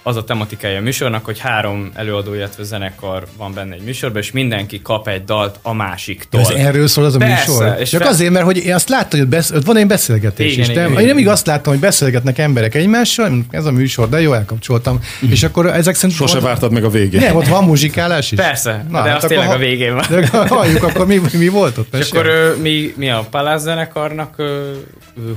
[0.03, 4.31] az a tematikája a műsornak, hogy három előadó, illetve zenekar van benne egy műsorban, és
[4.33, 6.41] mindenki kap egy dalt a másiktól.
[6.41, 7.77] Ez erről szól az a Persze, műsor?
[7.81, 9.51] és Csak fel- azért, mert hogy én azt láttam, hogy besz...
[9.51, 10.68] ott van egy beszélgetés Igen, is.
[10.70, 11.33] igen, de igen, én nem igen.
[11.33, 15.01] azt láttam, hogy beszélgetnek emberek egymással, ez a műsor, de jó, elkapcsoltam.
[15.31, 16.18] És akkor ezek szerint...
[16.18, 17.20] Sose ott- vártad meg a végét.
[17.20, 18.39] Nem, ott van muzsikálás is?
[18.39, 20.05] Persze, de hát az tényleg ha- a végén van.
[20.11, 21.95] De halljuk, akkor mi, mi volt ott?
[21.95, 24.72] És akkor mi, mi a Palász zenekarnak ö,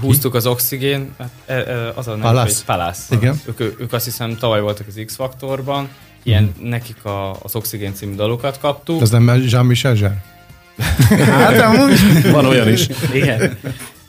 [0.01, 1.30] húztuk az oxigén, hát,
[1.67, 2.55] ö, az a neve, Palász?
[2.55, 3.09] hogy Palász.
[3.11, 3.41] Igen.
[3.45, 5.89] Ők, ők azt hiszem tavaly voltak az X-Faktorban,
[6.23, 9.01] ilyen nekik a, az Oxigén című dalokat kaptuk.
[9.01, 10.23] Ez nem Jean-Michel Zsár?
[11.25, 12.88] Hát amúgy Van olyan is.
[13.13, 13.57] Igen.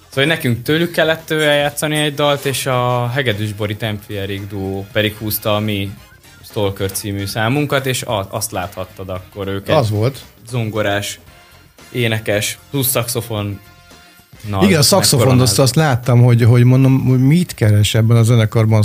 [0.09, 5.17] Szóval nekünk tőlük kellett eljátszani egy dalt, és a Hegedűs Bori Templi Erik duó pedig
[5.17, 5.91] húzta a mi
[6.45, 10.19] Stalker című számunkat, és a, azt láthattad akkor ők egy Az volt.
[10.49, 11.21] zongorás,
[11.93, 13.61] énekes, plusz szaxofon.
[14.63, 18.83] Igen, a szaxofon, azt, azt láttam, hogy, hogy mondom, hogy mit keres ebben a zenekarban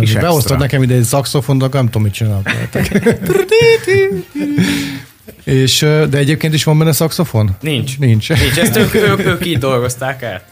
[0.00, 0.56] És beosztod extra.
[0.56, 2.50] nekem ide egy szaxofon, de akkor nem tudom, mit csinálok.
[5.44, 5.78] És,
[6.10, 7.56] de egyébként is van benne szaxofon?
[7.60, 7.98] Nincs.
[7.98, 8.28] Nincs.
[8.28, 10.42] Nincs, ezt ők, ők, ők így dolgozták el.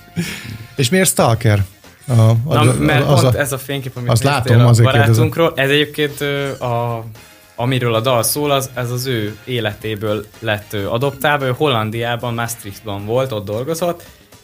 [0.76, 1.64] És miért Stalker?
[2.06, 4.92] A, a, Na, mert az pont a, ez a fénykép, amit azt látom, a azért
[4.92, 6.20] barátunkról, ez egyébként
[6.60, 7.04] a,
[7.56, 11.44] amiről a dal szól, az, ez az ő életéből lett adoptálva.
[11.46, 14.02] Ő Hollandiában, Maastrichtban volt, ott dolgozott,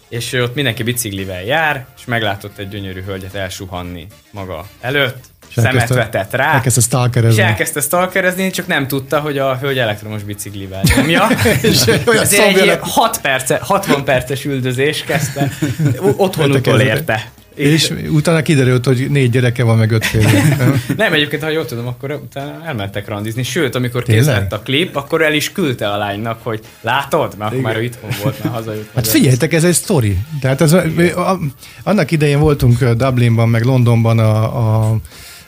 [0.08, 5.88] és ott mindenki biciklivel jár, és meglátott egy gyönyörű hölgyet elsuhanni maga előtt, És szemet
[5.88, 7.42] vetett rá, elkezdte és stalkerezni.
[7.42, 11.26] elkezdte stalkerezni, csak nem tudta, hogy a hölgy elektromos biciklivel nyomja.
[11.62, 15.50] És Ezért egy szomjas- ilyen 6 perce, 60 perces üldözés kezdte.
[16.16, 17.30] Otthon utolérte.
[17.56, 20.56] És utána kiderült, hogy négy gyereke van, meg öt férje.
[20.96, 23.42] Nem, egyébként, ha jól tudom, akkor utána elmentek randizni.
[23.42, 27.34] Sőt, amikor kész lett a klip, akkor el is küldte a lánynak, hogy látod?
[27.38, 28.90] Mert akkor már ő itthon volt, mert hazajött.
[28.94, 30.18] Hát figyeljetek, ez egy sztori.
[30.40, 31.38] Tehát ez, a,
[31.82, 34.96] annak idején voltunk Dublinban, meg Londonban a, a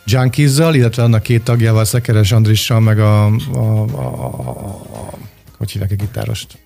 [0.05, 5.19] Junkies-zal, illetve annak két tagjával, Szekeres Andrissal, meg a, a, a, a, a
[5.59, 6.59] hogy hívják a gitárost?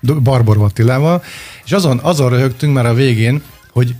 [0.00, 1.22] Barbor Attilával,
[1.64, 3.42] és azon, azon röhögtünk már a végén,
[3.78, 3.94] hogy,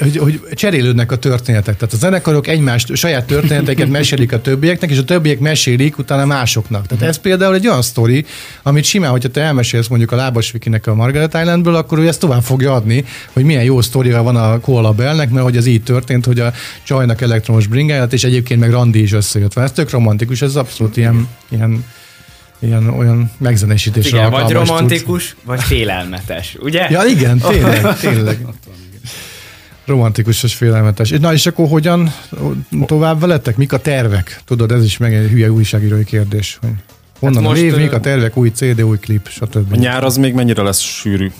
[0.00, 1.76] hogy, hogy cserélődnek a történetek.
[1.76, 6.86] Tehát a zenekarok egymást, saját történeteiket mesélik a többieknek, és a többiek mesélik utána másoknak.
[6.86, 8.24] Tehát ez például egy olyan sztori,
[8.62, 12.20] amit simán, hogyha te elmesélsz mondjuk a Lábas Vikinek a Margaret Islandből, akkor ő ezt
[12.20, 15.82] tovább fogja adni, hogy milyen jó sztoria van a Koala Bellnek, mert hogy ez így
[15.82, 16.52] történt, hogy a
[16.82, 19.52] csajnak elektromos bringáját, és egyébként meg Randi is összejött.
[19.52, 19.66] vele.
[19.66, 21.84] Ez tök romantikus, ez abszolút ilyen, ilyen
[22.58, 26.86] ilyen olyan megzenésítésre Igen, vagy romantikus, vagy félelmetes, ugye?
[26.90, 28.46] Ja, igen, tényleg, tényleg.
[29.86, 31.10] Romantikus és félelmetes.
[31.10, 32.12] Na és akkor hogyan
[32.86, 33.56] tovább veletek?
[33.56, 34.40] Mik a tervek?
[34.44, 36.58] Tudod, ez is meg egy hülye újságírói kérdés.
[36.60, 36.70] Hogy
[37.18, 39.72] honnan Hát a most, név, ö, mik a tervek, új CD, új klip, stb.
[39.72, 41.30] A nyár az még mennyire lesz sűrű?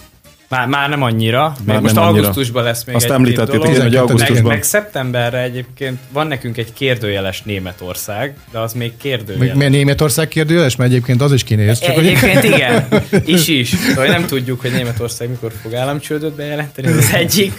[0.49, 1.55] Már, már nem annyira.
[1.59, 2.13] Még Már most annyira.
[2.21, 3.69] augusztusban lesz még Azt egy említettétek, dolog.
[3.71, 4.53] igen, hogy meg, augusztusban.
[4.53, 9.57] meg szeptemberre egyébként van nekünk egy kérdőjeles Németország, de az még Még kérdőjeles.
[9.57, 10.77] miért Németország kérdőjeles?
[10.77, 11.79] Mert egyébként az is kinéz.
[11.79, 12.07] Csak hogy...
[12.07, 12.89] Egyébként igen,
[13.25, 13.69] is is.
[13.69, 17.59] Szóval nem tudjuk, hogy Németország mikor fog államcsődöt bejelenteni, ez az egyik,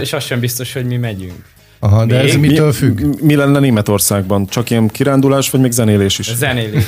[0.00, 1.44] és az sem biztos, hogy mi megyünk.
[1.86, 2.50] Aha, de ez Még?
[2.50, 3.00] mitől függ?
[3.00, 4.46] Mi, mi lenne Németországban?
[4.46, 6.34] Csak ilyen kirándulás, vagy még zenélés is?
[6.34, 6.84] Zenélés.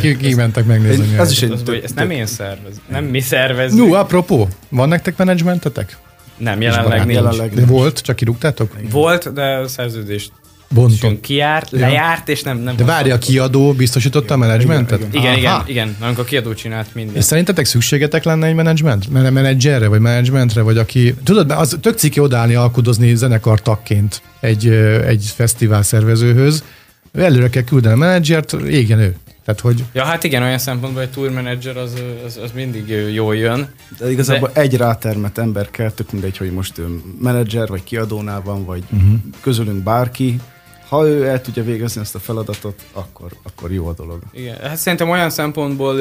[0.00, 1.18] Ki, ki mentek megnézni.
[1.18, 3.88] Ez a- is egy tök- ezt nem én szervezem, nem mi szervezünk.
[3.88, 5.96] No, apropó, van nektek menedzsmentetek?
[6.36, 7.12] Nem, jelenleg nincs.
[7.14, 8.72] jelenleg De volt, csak kirúgtátok?
[8.90, 10.32] Volt, de a szerződést
[10.74, 11.20] Bontott.
[11.20, 15.06] kijárt, lejárt, és nem, nem De várja, a kiadó biztosította a menedzsmentet?
[15.10, 15.64] Igen, igen, Aha.
[15.66, 15.96] igen.
[16.00, 17.24] Amikor a kiadó csinált És mindent.
[17.24, 19.10] szerintetek szükségetek lenne egy menedzsment?
[19.10, 21.14] Men- Menedzserre, vagy menedzsmentre, vagy aki...
[21.24, 24.68] Tudod, mert az tök ciki odállni, alkudozni zenekar tagként egy,
[25.06, 26.64] egy fesztivál szervezőhöz.
[27.14, 29.16] Előre kell küldeni a menedzsert, égjen ő.
[29.44, 31.94] Tehát, hogy Ja, hát igen, olyan szempontból egy tour manager az,
[32.26, 33.68] az, az mindig jól jön.
[33.98, 36.86] De igazából egy rátermet ember kell, tök mindegy, hogy most ő
[37.20, 39.12] menedzser, vagy kiadónál van, vagy uh-huh.
[39.40, 40.40] közülünk bárki.
[40.90, 44.22] Ha ő el tudja végezni ezt a feladatot, akkor, akkor jó a dolog.
[44.32, 45.96] Igen, hát szerintem olyan szempontból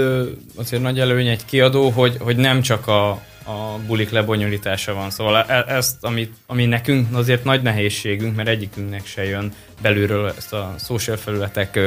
[0.55, 3.09] azért nagy előny egy kiadó, hogy, hogy nem csak a,
[3.43, 5.09] a bulik lebonyolítása van.
[5.09, 10.53] Szóval e- ezt, ami, ami nekünk azért nagy nehézségünk, mert egyikünknek se jön belülről ezt
[10.53, 11.79] a social felületek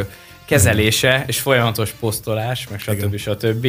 [0.44, 3.16] kezelése, és folyamatos posztolás, meg stb.
[3.16, 3.66] stb.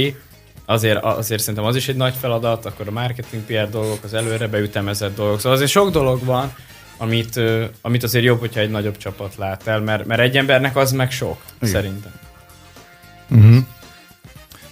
[0.65, 4.47] Azért, azért szerintem az is egy nagy feladat, akkor a marketing PR dolgok, az előre
[4.47, 5.37] beütemezett dolgok.
[5.37, 6.53] Szóval azért sok dolog van,
[7.03, 7.39] amit,
[7.81, 11.11] amit azért jobb, hogyha egy nagyobb csapat lát el, mert, mert egy embernek az meg
[11.11, 11.73] sok, Igen.
[11.73, 12.11] szerintem.
[13.29, 13.57] Uh-huh.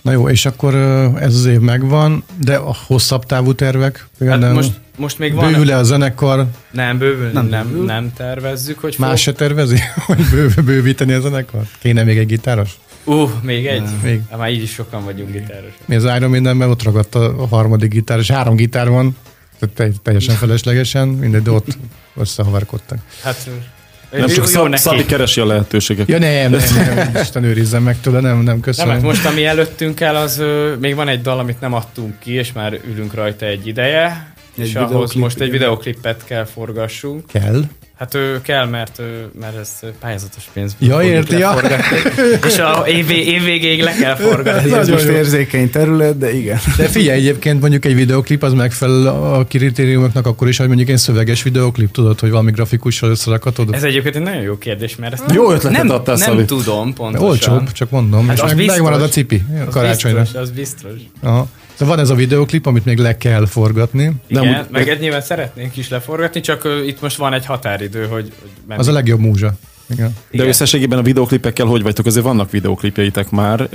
[0.01, 0.75] Na jó, és akkor
[1.19, 3.97] ez az év megvan, de a hosszabb távú tervek?
[3.97, 5.51] Hát Például most, most még van...
[5.51, 6.45] bővül-e a zenekar?
[6.71, 7.85] Nem, bővül, nem, Nem nem, bővül.
[7.85, 9.77] nem tervezzük, hogy Más se tervezi,
[10.07, 11.61] hogy bőv, bővíteni a zenekar?
[11.79, 12.71] Kéne még egy gitáros?
[13.03, 13.83] Uh, még egy?
[14.03, 14.21] Még.
[14.29, 15.71] Hát már így is sokan vagyunk gitáros.
[15.85, 19.17] Mi az Iron Maidenben ott ragadt a harmadik gitár, és három gitár van,
[19.61, 21.77] tehát te- teljesen feleslegesen, mindegy, de ott
[22.15, 22.99] összehavarkodtak.
[23.23, 23.49] Hát
[24.11, 26.09] Nem csak Szab, Szabi keresi a lehetőségeket.
[26.09, 28.93] Ja nem, nem, nem, Isten őrizzen meg tőle, nem, nem, Nem, köszönöm.
[28.93, 30.43] hát most ami előttünk el, az
[30.79, 34.65] még van egy dal, amit nem adtunk ki, és már ülünk rajta egy ideje, Egy
[34.65, 37.25] és ahhoz most egy videoklipet kell forgassunk.
[37.27, 37.61] Kell.
[37.97, 40.75] Hát ő kell, mert, ő, mert ez pályázatos pénz.
[40.79, 41.53] Ja, érti, ja.
[42.47, 44.51] És a év, év végéig le kell forgatni.
[44.63, 45.11] Ez Nagyon most jó.
[45.13, 46.59] érzékeny terület, de igen.
[46.77, 50.97] De figyelj, egyébként mondjuk egy videoklip az megfelel a kritériumoknak akkor is, hogy mondjuk egy
[50.97, 53.73] szöveges videoklip, tudod, hogy valami grafikussal összerakatod.
[53.73, 57.27] Ez egyébként egy nagyon jó kérdés, mert ezt Jó ötletet nem, adtál, nem tudom pontosan.
[57.27, 58.75] Olcsóbb, csak mondom, Hát és az meg, biztos.
[58.75, 60.19] megmarad a cipi Az karácsonyra.
[60.19, 60.91] biztos, az biztos.
[61.21, 61.47] Aha.
[61.81, 64.11] Szóval van ez a videoklip, amit még le kell forgatni.
[64.27, 68.31] Igen, Nem, meg egy nyilván szeretnénk is leforgatni, csak itt most van egy határidő, hogy,
[68.67, 68.79] hogy.
[68.79, 69.53] Az a legjobb múzsa.
[69.91, 70.07] Igen.
[70.07, 70.47] De Igen.
[70.47, 72.05] összességében a videoklipekkel hogy vagytok?
[72.05, 73.69] Azért vannak videoklipjeitek már.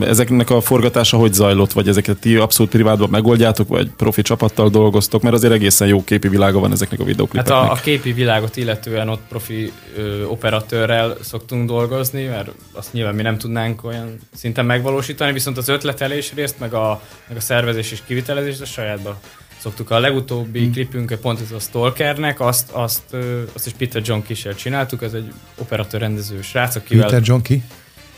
[0.00, 1.72] Ezeknek a forgatása hogy zajlott?
[1.72, 5.22] Vagy ezeket ti abszolút privátban megoldjátok, vagy profi csapattal dolgoztok?
[5.22, 7.56] Mert azért egészen jó képi világa van ezeknek a Hát videoklipeknek.
[7.56, 13.22] a, a képi világot illetően ott profi ö, operatőrrel szoktunk dolgozni, mert azt nyilván mi
[13.22, 17.98] nem tudnánk olyan szinten megvalósítani, viszont az ötletelés részt, meg a, meg a szervezés és
[18.06, 19.20] kivitelezés, a sajátba
[19.64, 19.90] szoktuk.
[19.90, 20.72] A legutóbbi hmm.
[20.72, 23.16] klipünk, pont ez a Stalkernek, azt, azt,
[23.52, 27.04] azt is Peter John Kissel csináltuk, ez egy operatőr rendező srác, akivel...
[27.04, 27.62] Peter John ki?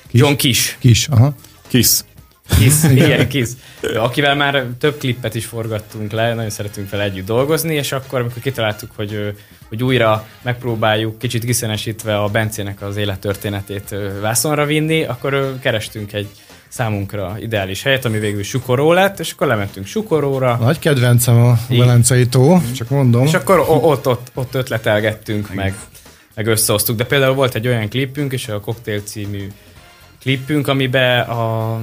[0.09, 0.21] Kis?
[0.21, 0.77] John Kiss.
[0.79, 1.35] Kis, aha.
[1.69, 2.03] Kiss.
[2.59, 3.51] Kiss, igen, Kiss.
[3.97, 8.43] Akivel már több klippet is forgattunk le, nagyon szeretünk vele együtt dolgozni, és akkor, amikor
[8.43, 9.35] kitaláltuk, hogy,
[9.69, 16.29] hogy újra megpróbáljuk kicsit kiszenesítve a Bencének az élettörténetét vászonra vinni, akkor kerestünk egy
[16.69, 21.59] számunkra ideális helyet, ami végül Sukoró lett, és akkor lementünk Sukoróra, Nagy kedvencem a.
[21.69, 23.27] Velencei tó, csak mondom.
[23.27, 25.75] és akkor ott, ott, ott ötletelgettünk, meg,
[26.35, 26.97] meg összehoztuk.
[26.97, 29.47] De például volt egy olyan klipünk, és a Cocktail című
[30.21, 31.81] klipünk, amiben a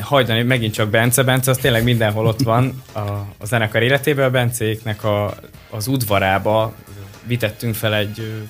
[0.00, 3.00] hajdani megint csak Bence, Bence az tényleg mindenhol ott van a,
[3.38, 5.34] a zenekar életében, a Bencéknek a,
[5.70, 6.72] az udvarába
[7.26, 8.44] vitettünk fel egy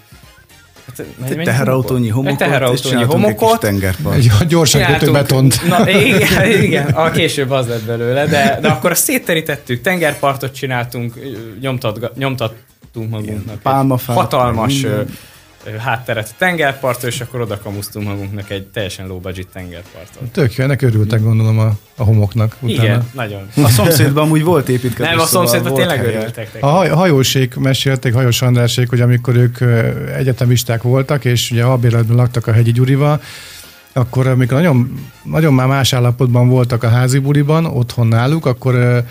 [0.87, 5.69] hát, Egy teherautónyi homokot, Egy teherautónyi és csináltunk egy kis homokot, gyorsan kötő betont.
[5.69, 11.15] Na, igen, igen, a később az lett belőle, de, de akkor azt szétterítettük, tengerpartot csináltunk,
[11.61, 13.55] nyomtat, nyomtattunk magunknak.
[13.55, 15.09] egy pálmafát, Hatalmas minden.
[15.79, 20.23] Hátteret a tengerpartra, és akkor oda kamusztunk magunknak egy teljesen low budget tengerpartot.
[20.33, 22.83] Tök jó, ennek örültek gondolom a, a homoknak utána.
[22.83, 23.49] Igen, nagyon.
[23.65, 25.11] A szomszédban amúgy volt építkezés.
[25.11, 26.19] Nem, a szóval szomszédban volt tényleg helye.
[26.19, 26.57] örültek.
[26.61, 29.59] A haj, hajósék mesélték, hajós Andrásék, hogy amikor ők
[30.17, 33.21] egyetemisták voltak, és ugye albérletben laktak a hegyi Gyurival,
[33.93, 39.05] akkor amikor nagyon, nagyon már más állapotban voltak a házi buliban, otthon náluk, akkor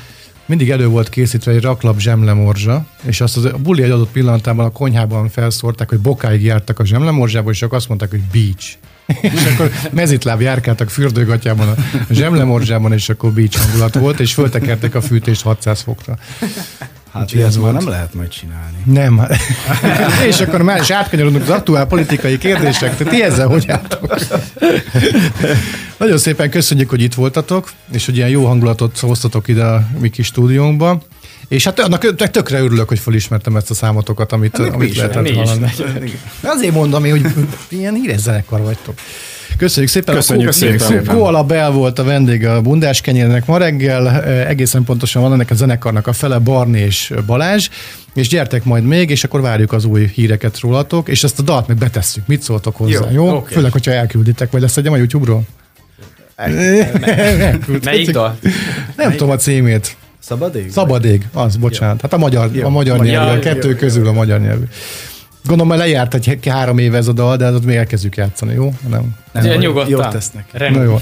[0.45, 4.65] mindig elő volt készítve egy raklap zsemlemorzsa, és azt az, a buli egy adott pillanatában
[4.65, 8.73] a konyhában felszórták, hogy bokáig jártak a zsemlemorzsába, és csak azt mondták, hogy beach.
[9.35, 11.75] és akkor mezitláb járkáltak fürdőgatjában a
[12.09, 16.17] zsemlemorzsában, és akkor beach hangulat volt, és föltekertek a fűtést 600 fokra.
[17.15, 18.77] Hát Úgyhogy ez már nem lehet majd csinálni.
[18.85, 19.27] Nem.
[20.29, 23.05] és akkor már is átkanyarodunk az aktuál politikai kérdésekre.
[23.05, 24.15] Ti ezzel hogy álltok?
[25.97, 30.09] Nagyon szépen köszönjük, hogy itt voltatok, és hogy ilyen jó hangulatot hoztatok ide a mi
[30.09, 31.01] kis stúdiónkba.
[31.47, 34.95] És hát annak tök- tökre örülök, hogy felismertem ezt a számotokat, amit, Hát mi amit
[34.95, 35.71] lehetett hallani.
[36.41, 38.95] Azért mondom én, hogy ilyen híres zenekar vagytok.
[39.57, 40.15] Köszönjük szépen.
[40.15, 40.77] Köszönjük a Ko- szépen.
[40.77, 41.15] szépen.
[41.15, 44.09] Koala Bell volt a vendég a bundás kenyérnek ma reggel.
[44.09, 47.69] Eh, Egészen pontosan van ennek a zenekarnak a fele Barni és Balázs.
[48.13, 51.67] És gyertek majd még, és akkor várjuk az új híreket rólatok, és ezt a dalt
[51.67, 52.27] meg betesszük.
[52.27, 53.11] Mit szóltok hozzá?
[53.11, 53.25] Jó?
[53.25, 53.35] jó?
[53.35, 53.53] oké.
[53.53, 55.41] Főleg, hogyha elkülditek, vagy leszedjem a YouTube-ról?
[57.83, 58.37] Melyik dal?
[58.95, 59.95] Nem tudom a címét.
[60.19, 60.71] Szabad ég?
[60.71, 62.01] Szabad ég, az, bocsánat.
[62.01, 63.13] Hát a magyar, a magyar Magyar.
[63.13, 64.63] nyelvű, a kettő közül a magyar nyelvű.
[65.45, 68.73] Gondolom, már lejárt egy három éve ez a dal, de ott még elkezdjük játszani, jó?
[68.89, 69.15] Nem.
[69.31, 69.89] Nem, nyugodtan.
[69.89, 70.45] jót tesznek.
[70.71, 70.99] Na jó.